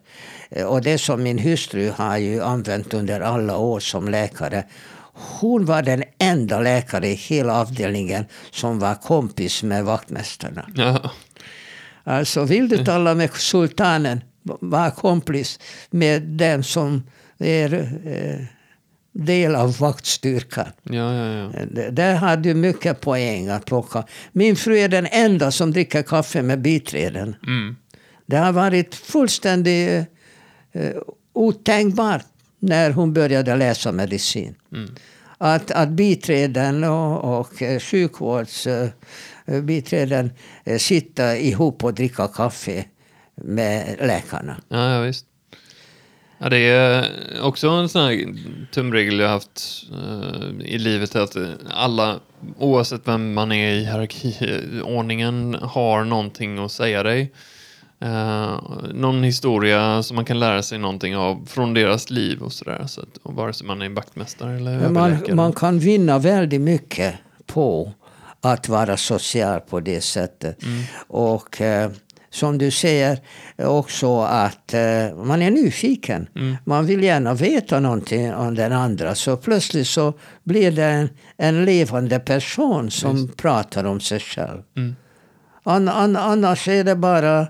eh, 0.50 0.66
och 0.66 0.82
det 0.82 0.98
som 0.98 1.22
min 1.22 1.38
hustru 1.38 1.90
har 1.96 2.16
ju 2.16 2.42
använt 2.42 2.94
under 2.94 3.20
alla 3.20 3.56
år 3.56 3.80
som 3.80 4.08
läkare. 4.08 4.64
Hon 5.40 5.64
var 5.64 5.82
den 5.82 6.02
enda 6.18 6.60
läkare 6.60 7.08
i 7.08 7.14
hela 7.14 7.60
avdelningen 7.60 8.24
som 8.50 8.78
var 8.78 8.94
kompis 8.94 9.62
med 9.62 9.84
vaktmästarna. 9.84 10.66
Ja. 10.74 11.10
Alltså 12.04 12.44
vill 12.44 12.68
du 12.68 12.84
tala 12.84 13.14
med 13.14 13.30
sultanen, 13.32 14.20
var 14.61 14.90
kompis 14.90 15.59
med 15.90 16.22
den 16.22 16.62
som 16.64 17.02
är 17.38 17.74
eh, 18.07 18.40
del 19.12 19.54
av 19.54 19.78
vaktstyrkan. 19.78 20.66
Ja, 20.83 21.14
ja, 21.14 21.26
ja. 21.26 21.50
Det- 21.72 21.90
Där 21.90 22.14
har 22.14 22.37
du 22.37 22.54
mycket 22.54 23.00
poäng 23.00 23.48
att 23.48 23.64
plocka. 23.64 24.04
Min 24.33 24.57
fru 24.57 24.78
är 24.78 24.88
den 24.88 25.07
enda 25.11 25.50
som 25.50 25.70
dricker 25.70 26.02
kaffe 26.02 26.42
med 26.42 26.61
biträden. 26.62 27.37
Mm. 27.46 27.76
Det 28.26 28.37
har 28.37 28.52
varit 28.52 28.94
fullständigt 28.94 30.07
eh, 30.72 30.90
otänkbart 31.33 32.24
när 32.59 32.90
hon 32.90 33.12
började 33.12 33.57
läsa 33.57 33.92
medicin. 33.92 34.54
Att, 35.38 35.70
att 35.70 35.88
biträden 35.88 36.85
och, 36.85 37.38
och 37.40 37.62
eh, 37.62 37.80
sjukvårdsbiträden 39.46 40.30
eh, 40.64 40.78
sitta 40.78 41.37
ihop 41.37 41.85
och 41.85 41.94
dricka 41.94 42.28
kaffe 42.28 42.85
med 43.35 43.97
läkarna. 44.01 44.57
Ja, 44.68 44.94
ja, 44.94 45.01
visst. 45.01 45.27
Ja, 46.38 46.49
det 46.49 46.59
är 46.59 47.07
också 47.42 47.68
en 47.68 47.88
sån 47.88 48.03
här 48.03 48.35
tumregel 48.73 49.20
jag 49.20 49.29
haft 49.29 49.87
eh, 49.92 50.66
i 50.66 50.79
livet 50.79 51.16
att 51.16 51.37
alla, 51.70 52.16
oavsett 52.59 53.01
vem 53.09 53.35
man 53.35 53.53
är 53.53 53.73
i 53.73 53.85
hierarkiordningen, 53.85 55.55
har 55.62 56.05
någonting 56.05 56.59
att 56.59 56.73
säga 56.73 57.03
dig. 57.03 57.33
eh, 58.01 58.61
någon 58.94 59.23
historia 59.23 60.03
som 60.03 60.14
man 60.16 60.25
kan 60.25 60.38
lära 60.40 60.62
sig 60.62 60.79
någonting 60.79 61.16
av 61.16 61.47
från 61.47 61.75
deras 61.75 62.11
liv 62.11 62.42
och 62.42 62.53
sådär. 62.53 62.85
Så 62.87 63.01
att, 63.01 63.16
och 63.23 63.35
vare 63.35 63.53
sig 63.53 63.66
man 63.66 63.83
är 63.83 63.88
vaktmästare 63.88 64.57
eller 64.57 64.79
Men 64.79 64.92
man, 64.92 65.18
man 65.33 65.53
kan 65.53 65.79
vinna 65.79 66.18
väldigt 66.18 66.61
mycket 66.61 67.14
på 67.47 67.92
att 68.40 68.68
vara 68.68 68.97
social 68.97 69.61
på 69.61 69.81
det 69.81 70.01
sättet. 70.01 70.59
Och 71.09 71.61
eh, 71.61 71.90
som 72.35 72.59
du 72.59 72.70
säger 72.70 73.18
också 73.59 74.20
att 74.20 74.75
eh, 74.75 75.14
man 75.16 75.42
är 75.42 75.51
nyfiken. 75.51 76.29
Man 76.64 76.87
vill 76.87 77.03
gärna 77.03 77.35
veta 77.35 77.81
någonting 77.81 78.35
om 78.35 78.55
den 78.55 78.73
andra. 78.73 79.14
Så 79.14 79.37
plötsligt 79.37 79.87
så 79.87 80.12
blir 80.42 80.70
det 80.70 80.85
en, 80.85 81.09
en 81.37 81.64
levande 81.64 82.18
person 82.18 82.90
som 82.90 83.29
pratar 83.29 83.85
om 83.85 84.01
sig 84.01 84.20
själv. 84.20 84.62
Mm. 84.77 84.97
An, 85.62 85.88
an, 85.88 86.16
annars 86.16 86.68
är 86.68 86.85
det 86.85 86.97
bara 86.97 87.40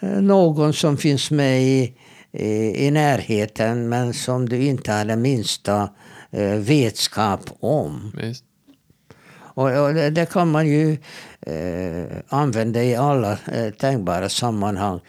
eh, 0.00 0.08
någon 0.08 0.72
som 0.72 0.96
finns 0.96 1.30
med 1.30 1.62
i, 1.62 1.94
i, 2.32 2.86
i 2.86 2.90
närheten 2.90 3.88
men 3.88 4.14
som 4.14 4.48
du 4.48 4.62
inte 4.62 4.92
har 4.92 5.04
den 5.04 5.22
minsta 5.22 5.88
eh, 6.30 6.54
vetskap 6.54 7.40
om. 7.60 8.12
Visst. 8.16 8.44
Och, 9.54 9.84
och 9.84 9.94
det, 9.94 10.10
det 10.10 10.32
kan 10.32 10.50
man 10.50 10.66
ju 10.66 10.98
eh, 11.40 12.16
använda 12.28 12.82
i 12.82 12.96
alla 12.96 13.32
eh, 13.32 13.70
tänkbara 13.78 14.28
sammanhang. 14.28 15.00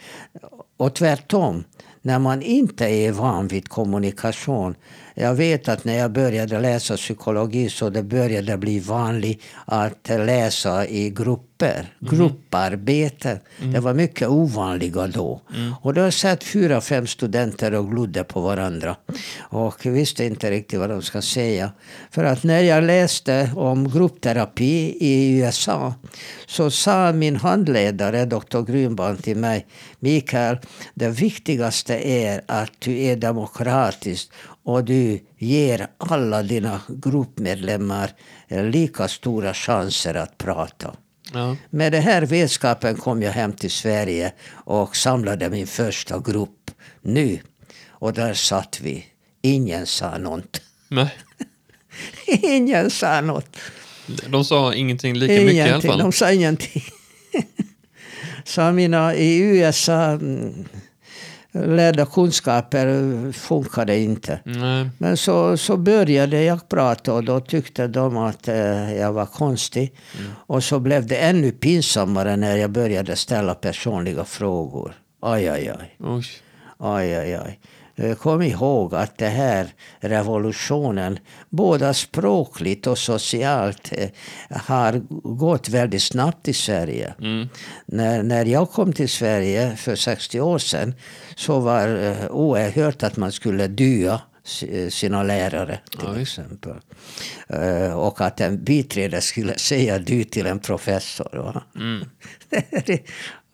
Och 0.76 0.94
tvärtom, 0.94 1.64
när 2.02 2.18
man 2.18 2.42
inte 2.42 2.84
är 2.84 3.12
van 3.12 3.48
vid 3.48 3.68
kommunikation. 3.68 4.74
Jag 5.16 5.34
vet 5.34 5.68
att 5.68 5.84
när 5.84 5.94
jag 5.94 6.12
började 6.12 6.60
läsa 6.60 6.96
psykologi 6.96 7.70
så 7.70 7.90
det 7.90 8.02
började 8.02 8.56
bli 8.56 8.78
vanligt 8.78 9.42
att 9.64 10.08
läsa 10.08 10.86
i 10.86 11.10
grupper, 11.10 11.86
grupparbete. 12.00 13.40
Det 13.72 13.80
var 13.80 13.94
mycket 13.94 14.28
ovanliga 14.28 15.06
då. 15.06 15.40
Och 15.80 15.94
då 15.94 16.10
sett 16.10 16.44
fyra, 16.44 16.80
fem 16.80 17.06
studenter 17.06 17.74
och 17.74 17.90
glodde 17.90 18.24
på 18.24 18.40
varandra. 18.40 18.96
Och 19.38 19.86
visste 19.86 20.24
inte 20.24 20.50
riktigt 20.50 20.80
vad 20.80 20.90
de 20.90 21.02
ska 21.02 21.22
säga. 21.22 21.72
För 22.10 22.24
att 22.24 22.44
när 22.44 22.60
jag 22.60 22.84
läste 22.84 23.50
om 23.56 23.90
gruppterapi 23.90 24.96
i 25.00 25.38
USA 25.38 25.94
så 26.46 26.70
sa 26.70 27.12
min 27.12 27.36
handledare, 27.36 28.24
Dr. 28.24 28.58
Grünbaum, 28.58 29.22
till 29.22 29.36
mig 29.36 29.66
Mikael, 29.98 30.58
det 30.94 31.08
viktigaste 31.08 32.08
är 32.08 32.42
att 32.46 32.72
du 32.78 32.98
är 32.98 33.16
demokratisk 33.16 34.30
och 34.64 34.84
du 34.84 35.20
ger 35.38 35.86
alla 35.98 36.42
dina 36.42 36.80
gruppmedlemmar 36.88 38.10
eh, 38.48 38.64
lika 38.64 39.08
stora 39.08 39.54
chanser 39.54 40.14
att 40.14 40.38
prata. 40.38 40.94
Ja. 41.32 41.56
Med 41.70 41.92
den 41.92 42.02
här 42.02 42.22
vetskapen 42.22 42.96
kom 42.96 43.22
jag 43.22 43.32
hem 43.32 43.52
till 43.52 43.70
Sverige 43.70 44.32
och 44.50 44.96
samlade 44.96 45.50
min 45.50 45.66
första 45.66 46.18
grupp 46.18 46.70
nu. 47.02 47.38
Och 47.88 48.12
där 48.12 48.34
satt 48.34 48.80
vi. 48.82 49.04
Ingen 49.42 49.86
sa 49.86 50.18
något. 50.18 50.60
Nej. 50.88 51.14
Ingen 52.26 52.90
sa 52.90 53.20
något. 53.20 53.56
De 54.26 54.44
sa 54.44 54.74
ingenting 54.74 55.16
lika 55.16 55.32
mycket 55.32 55.52
i 55.54 55.60
alla 55.60 55.68
Ingenting. 55.68 55.90
fall. 55.90 55.98
De 55.98 56.12
sa 56.12 56.32
ingenting. 56.32 56.82
Så 58.44 58.72
mina 58.72 59.14
i 59.14 59.38
USA 59.38 60.02
mm, 60.10 60.64
lärda 61.54 62.06
kunskaper 62.06 63.32
funkade 63.32 63.98
inte. 63.98 64.40
Nej. 64.44 64.90
Men 64.98 65.16
så, 65.16 65.56
så 65.56 65.76
började 65.76 66.42
jag 66.42 66.68
prata 66.68 67.14
och 67.14 67.24
då 67.24 67.40
tyckte 67.40 67.86
de 67.86 68.16
att 68.16 68.48
eh, 68.48 68.94
jag 68.94 69.12
var 69.12 69.26
konstig. 69.26 69.94
Och 70.46 70.64
så 70.64 70.78
blev 70.80 71.06
det 71.06 71.16
ännu 71.16 71.50
pinsammare 71.50 72.36
när 72.36 72.56
jag 72.56 72.70
började 72.70 73.16
ställa 73.16 73.54
personliga 73.54 74.24
frågor. 74.24 74.94
Aj, 75.22 75.48
aj, 75.48 75.68
aj. 75.68 75.96
Oj. 76.00 76.26
Aj, 76.78 77.14
aj, 77.14 77.34
aj. 77.34 77.60
Eh, 77.96 78.14
Kom 78.14 78.42
ihåg 78.42 78.94
att 78.94 79.18
det 79.18 79.28
här 79.28 79.66
revolutionen, 80.00 81.18
både 81.50 81.94
språkligt 81.94 82.86
och 82.86 82.98
socialt, 82.98 83.92
eh, 83.92 84.08
har 84.50 84.92
gått 85.36 85.68
väldigt 85.68 86.02
snabbt 86.02 86.48
i 86.48 86.52
Sverige. 86.52 87.14
Mm. 87.20 87.48
När, 87.86 88.22
när 88.22 88.44
jag 88.44 88.70
kom 88.70 88.92
till 88.92 89.08
Sverige 89.08 89.76
för 89.76 89.96
60 89.96 90.40
år 90.40 90.58
sedan 90.58 90.94
så 91.36 91.60
var 91.60 91.86
det 91.88 92.28
oerhört 92.30 93.02
att 93.02 93.16
man 93.16 93.32
skulle 93.32 93.68
si- 94.44 94.90
sina 94.90 95.22
lärare 95.22 95.78
till 95.90 96.00
Ja, 96.14 96.20
exempel. 96.20 96.76
Eh, 97.48 97.92
Och 97.98 98.20
att 98.20 98.40
en 98.40 98.64
biträde 98.64 99.20
skulle 99.20 99.54
säga 99.58 99.98
du 99.98 100.24
till 100.24 100.46
en 100.46 100.58
professor. 100.58 101.62
Mm. 101.76 102.04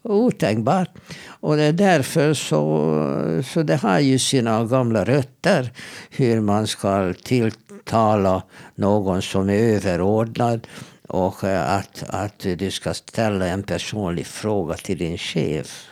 Otänkbart. 0.03 0.91
Och 1.27 1.57
det 1.57 1.63
är 1.63 1.73
därför 1.73 2.35
så, 2.35 3.43
så 3.53 3.63
det 3.63 3.77
har 3.77 3.99
ju 3.99 4.19
sina 4.19 4.65
gamla 4.65 5.05
rötter. 5.05 5.73
Hur 6.11 6.41
man 6.41 6.67
ska 6.67 7.15
tilltala 7.25 8.43
någon 8.75 9.23
som 9.23 9.51
är 9.51 9.55
överordnad. 9.55 10.67
Och 11.09 11.45
att, 11.45 12.05
att 12.09 12.39
du 12.39 12.71
ska 12.71 12.95
ställa 12.95 13.47
en 13.47 13.63
personlig 13.63 14.27
fråga 14.27 14.75
till 14.75 14.99
din 14.99 15.19
chef. 15.19 15.87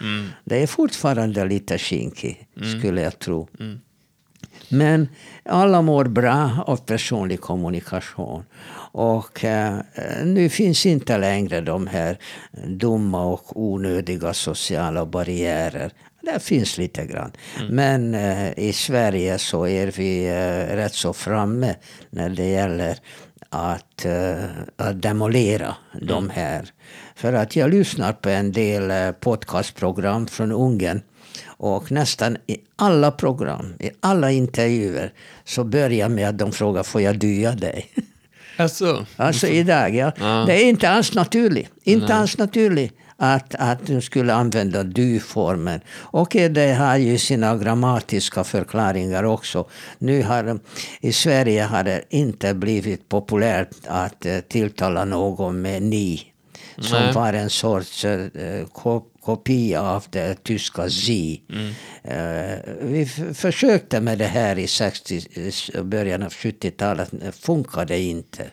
Mm. 0.00 0.28
Det 0.44 0.62
är 0.62 0.66
fortfarande 0.66 1.44
lite 1.44 1.78
kinky, 1.78 2.34
skulle 2.78 3.00
jag 3.00 3.18
tro. 3.18 3.48
Men 4.68 5.08
alla 5.44 5.82
mår 5.82 6.04
bra 6.04 6.64
av 6.66 6.76
personlig 6.76 7.40
kommunikation. 7.40 8.44
Och 8.92 9.44
eh, 9.44 9.78
nu 10.24 10.48
finns 10.48 10.86
inte 10.86 11.18
längre 11.18 11.60
de 11.60 11.86
här 11.86 12.18
dumma 12.66 13.24
och 13.24 13.60
onödiga 13.60 14.34
sociala 14.34 15.06
barriärer. 15.06 15.92
Det 16.22 16.40
finns 16.40 16.78
lite 16.78 17.06
grann. 17.06 17.32
Men 17.70 18.14
eh, 18.14 18.58
i 18.58 18.72
Sverige 18.72 19.38
så 19.38 19.66
är 19.66 19.86
vi 19.86 20.26
eh, 20.26 20.76
rätt 20.76 20.94
så 20.94 21.12
framme 21.12 21.74
när 22.10 22.28
det 22.30 22.48
gäller 22.48 22.98
att, 23.48 24.04
eh, 24.04 24.44
att 24.76 25.02
demolera 25.02 25.74
de 26.00 26.30
här. 26.30 26.70
För 27.14 27.32
att 27.32 27.56
jag 27.56 27.70
lyssnar 27.70 28.12
på 28.12 28.28
en 28.28 28.52
del 28.52 28.90
eh, 28.90 29.10
podcastprogram 29.12 30.26
från 30.26 30.52
Ungern. 30.52 31.02
Och 31.46 31.92
nästan 31.92 32.36
i 32.46 32.56
alla 32.76 33.10
program, 33.10 33.74
i 33.78 33.90
alla 34.00 34.30
intervjuer, 34.30 35.12
så 35.44 35.64
börjar 35.64 36.08
med 36.08 36.28
att 36.28 36.38
de 36.38 36.52
frågar 36.52 36.82
får 36.82 37.00
jag 37.00 37.18
dya 37.18 37.52
dig? 37.52 37.90
Alltså, 38.60 39.06
Alltså 39.16 39.46
idag, 39.46 39.94
ja. 39.94 40.12
Ja. 40.20 40.44
Det 40.46 40.62
är 40.64 40.68
inte 40.68 40.88
alls 40.90 41.14
naturligt. 41.14 41.70
Inte 41.82 42.14
alls 42.14 42.38
naturligt 42.38 42.94
att, 43.16 43.54
att 43.58 43.86
du 43.86 44.00
skulle 44.00 44.34
använda 44.34 44.82
du-formen. 44.82 45.80
Okej, 46.10 46.48
det 46.48 46.74
har 46.74 46.96
ju 46.96 47.18
sina 47.18 47.56
grammatiska 47.56 48.44
förklaringar 48.44 49.24
också. 49.24 49.68
Nu 49.98 50.22
har, 50.22 50.58
I 51.00 51.12
Sverige 51.12 51.62
har 51.62 51.84
det 51.84 52.02
inte 52.08 52.54
blivit 52.54 53.08
populärt 53.08 53.70
att 53.86 54.26
eh, 54.26 54.38
tilltala 54.38 55.04
någon 55.04 55.62
med 55.62 55.82
ni. 55.82 56.29
Som 56.78 56.98
Nej. 57.02 57.12
var 57.12 57.32
en 57.32 57.50
sorts 57.50 58.04
eh, 58.04 58.66
ko- 58.72 59.06
kopia 59.22 59.82
av 59.82 60.04
det 60.10 60.44
tyska 60.44 60.90
Sie. 60.90 61.40
Eh, 62.04 62.58
vi 62.82 63.06
försökte 63.34 64.00
med 64.00 64.18
det 64.18 64.24
här 64.26 64.58
i 64.58 64.66
60, 64.66 65.20
eh, 65.74 65.82
början 65.82 66.22
av 66.22 66.32
70-talet. 66.32 67.08
Det 67.12 67.32
funkade 67.32 67.98
inte. 67.98 68.50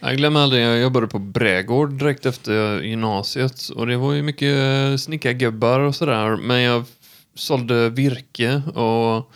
jag 0.00 0.16
glömmer 0.16 0.40
aldrig, 0.40 0.64
jag 0.64 0.78
jobbade 0.80 1.06
på 1.06 1.18
Brädgård 1.18 1.92
direkt 1.98 2.26
efter 2.26 2.80
gymnasiet. 2.80 3.68
Och 3.68 3.86
det 3.86 3.96
var 3.96 4.12
ju 4.12 4.22
mycket 4.22 4.56
eh, 4.56 4.96
snickargubbar 4.96 5.80
och 5.80 5.94
sådär. 5.96 6.36
Men 6.36 6.60
jag 6.62 6.84
sålde 7.34 7.90
virke 7.90 8.62
och 8.74 9.30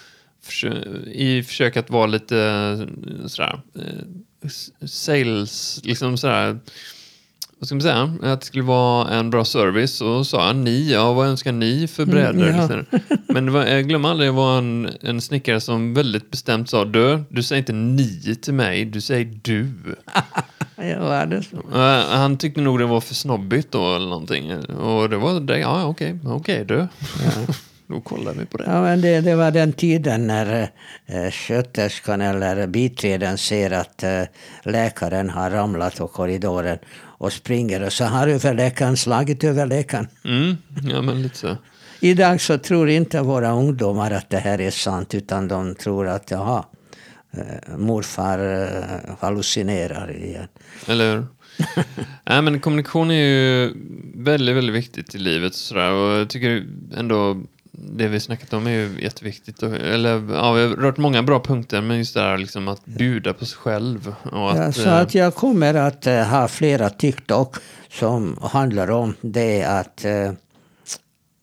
i 1.07 1.43
försök 1.43 1.77
att 1.77 1.91
vara 1.91 2.07
lite 2.07 2.39
eh, 2.39 3.27
sådär, 3.27 3.61
sales, 4.87 5.81
liksom 5.85 6.17
sådär, 6.17 6.59
vad 7.61 7.67
ska 7.67 7.75
man 7.75 7.83
säga, 7.83 8.33
att 8.33 8.41
det 8.41 8.47
skulle 8.47 8.65
vara 8.65 9.11
en 9.11 9.31
bra 9.31 9.45
service. 9.45 9.97
Så 9.97 10.25
sa 10.25 10.47
jag 10.47 10.57
ni, 10.57 10.93
ja 10.93 11.13
vad 11.13 11.29
önskar 11.29 11.53
ni 11.53 11.87
för 11.89 12.07
brädor? 12.07 12.49
ja. 12.49 12.57
Liksom. 12.57 13.01
Men 13.29 13.47
det 13.47 13.53
var, 13.53 13.67
jag 13.67 13.89
glömmer 13.89 14.09
aldrig, 14.09 14.29
det 14.29 14.33
var 14.33 14.59
en, 14.59 14.91
en 15.01 15.21
snickare 15.21 15.61
som 15.61 15.95
väldigt 15.95 16.31
bestämt 16.31 16.71
sa, 16.71 16.85
du, 16.85 17.25
du 17.29 17.43
säger 17.43 17.59
inte 17.59 17.73
ni 17.73 18.37
till 18.43 18.55
mig, 18.55 18.85
du 18.85 19.01
säger 19.01 19.39
du. 19.43 19.69
Ja, 20.83 21.27
det 21.27 21.43
så? 21.43 21.79
Han 22.11 22.39
tyckte 22.39 22.61
nog 22.61 22.79
det 22.79 22.87
var 22.87 23.01
för 23.01 23.15
snobbigt 23.15 23.73
då 23.73 23.97
eller 23.97 24.09
någonting. 24.09 24.53
Och 24.67 25.09
det 25.11 25.17
var 25.17 25.41
det, 25.41 25.59
ja 25.59 25.85
okej, 25.85 26.19
okej 26.25 26.65
du. 26.65 26.87
då 27.87 28.01
kollar 28.01 28.33
vi 28.33 28.47
på 28.47 28.59
det. 28.59 28.65
Ja, 28.67 28.83
men 28.83 29.01
det, 29.01 29.21
det 29.21 29.35
var 29.35 29.51
den 29.51 29.73
tiden 29.73 30.27
när 30.27 30.71
eh, 31.07 31.31
sköterskan 31.31 32.21
eller 32.21 32.67
biträden 32.67 33.39
ser 33.39 33.71
att 33.71 34.03
eh, 34.03 34.23
läkaren 34.63 35.31
har 35.31 35.51
ramlat 35.51 35.97
på 35.97 36.09
korridoren 36.09 36.79
och 37.21 37.33
springer 37.33 37.83
och 37.83 37.93
så 37.93 38.05
har 38.05 38.29
överläkaren 38.29 38.97
slagit 38.97 39.45
överläkaren. 39.45 40.09
Mm, 40.25 40.57
ja 40.83 41.03
men 41.03 41.23
lite 41.23 41.37
så. 41.37 41.57
Idag 42.01 42.41
så 42.41 42.59
tror 42.59 42.89
inte 42.89 43.21
våra 43.21 43.53
ungdomar 43.53 44.11
att 44.11 44.31
det 44.31 44.39
här 44.39 44.61
är 44.61 44.71
sant 44.71 45.15
utan 45.15 45.49
de 45.49 45.75
tror 45.75 46.09
att 46.09 46.31
jaha, 46.31 46.65
eh, 47.31 47.77
morfar 47.77 48.39
eh, 48.39 49.17
hallucinerar 49.21 50.17
igen. 50.17 50.49
Eller 50.87 51.17
hur? 51.17 51.27
Nej, 52.25 52.43
men 52.43 52.61
kommunikation 52.61 53.11
är 53.11 53.25
ju 53.25 53.73
väldigt, 54.15 54.57
väldigt 54.57 54.77
viktigt 54.77 55.15
i 55.15 55.19
livet. 55.19 55.55
Sådär. 55.55 55.93
Och 55.93 56.19
jag 56.19 56.29
tycker 56.29 56.67
ändå 56.97 57.43
det 57.83 58.09
vi 58.09 58.21
snackat 58.21 58.53
om 58.53 58.67
är 58.67 58.71
ju 58.71 58.99
jätteviktigt. 59.03 59.63
Eller, 59.63 60.11
ja, 60.35 60.53
vi 60.53 60.63
har 60.63 60.69
rört 60.69 60.97
många 60.97 61.23
bra 61.23 61.41
punkter, 61.41 61.81
men 61.81 61.99
just 61.99 62.15
det 62.15 62.21
här 62.21 62.39
liksom 62.39 62.69
att 62.69 62.85
bjuda 62.85 63.33
på 63.35 63.47
sig 63.47 63.59
själv. 63.59 64.15
Och 64.33 64.51
att, 64.51 64.57
Ja, 64.57 64.73
så 64.73 64.89
eh, 64.89 64.97
att 64.97 65.15
jag 65.15 65.35
kommer 65.35 65.75
att 65.75 66.07
eh, 66.07 66.23
ha 66.23 66.49
flera 66.49 66.91
TikTok 66.91 67.57
som 67.91 68.39
handlar 68.43 68.91
om 68.91 69.15
det 69.21 69.65
att, 69.65 70.05
eh, 70.05 70.33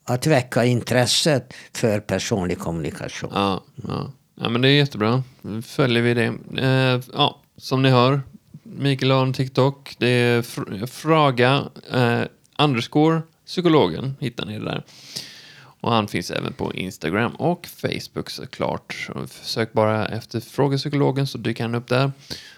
att 0.05 0.27
väcka 0.27 0.65
intresset 0.65 1.53
för 1.73 1.99
personlig 1.99 2.59
kommunikation. 2.59 3.29
Ja, 3.33 3.63
ja. 3.87 4.11
ja, 4.41 4.49
men 4.49 4.61
det 4.61 4.67
är 4.69 4.73
jättebra. 4.77 5.23
Nu 5.41 5.61
följer 5.61 6.03
vi 6.03 6.13
det. 6.13 6.33
Ja, 7.13 7.41
som 7.57 7.81
ni 7.81 7.89
hör, 7.89 8.21
Mikael 8.63 9.11
har 9.11 9.21
en 9.21 9.33
TikTok. 9.33 9.95
Det 9.97 10.07
är 10.07 10.41
fr- 10.41 10.85
Fraga 10.85 11.63
eh, 11.93 12.21
underscore 12.57 13.21
psykologen, 13.45 14.15
hittar 14.19 14.45
ni 14.45 14.59
där. 14.59 14.83
Och 15.87 15.93
han 15.93 16.07
finns 16.07 16.31
även 16.31 16.53
på 16.53 16.73
Instagram 16.73 17.31
och 17.31 17.67
Facebook 17.67 18.29
såklart. 18.29 19.07
Så 19.07 19.27
Sök 19.27 19.73
bara 19.73 20.05
efter 20.05 20.39
Fråga 20.39 20.77
Psykologen 20.77 21.27
så 21.27 21.37
dyker 21.37 21.63
han 21.63 21.75
upp 21.75 21.87
där. 21.87 22.11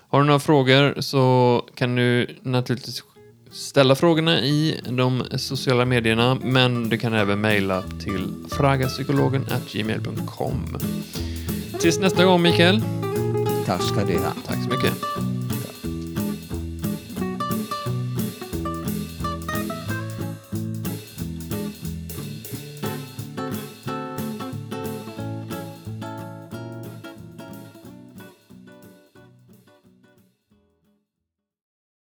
Har 0.09 0.19
du 0.19 0.25
några 0.25 0.39
frågor 0.39 1.01
så 1.01 1.65
kan 1.75 1.95
du 1.95 2.27
naturligtvis 2.41 3.03
ställa 3.51 3.95
frågorna 3.95 4.39
i 4.39 4.81
de 4.89 5.23
sociala 5.37 5.85
medierna 5.85 6.37
men 6.43 6.89
du 6.89 6.97
kan 6.97 7.13
även 7.13 7.41
mejla 7.41 7.81
till 7.81 8.27
fragapsykologen@gmail.com. 8.51 10.77
Tills 11.79 11.99
nästa 11.99 12.25
gång 12.25 12.41
Mikael. 12.41 12.81
Tack 13.65 13.81
ska 13.81 14.05
du 14.05 14.17
ha. 14.17 14.33
Tack 14.47 14.63
så 14.63 14.69
mycket. 14.69 14.93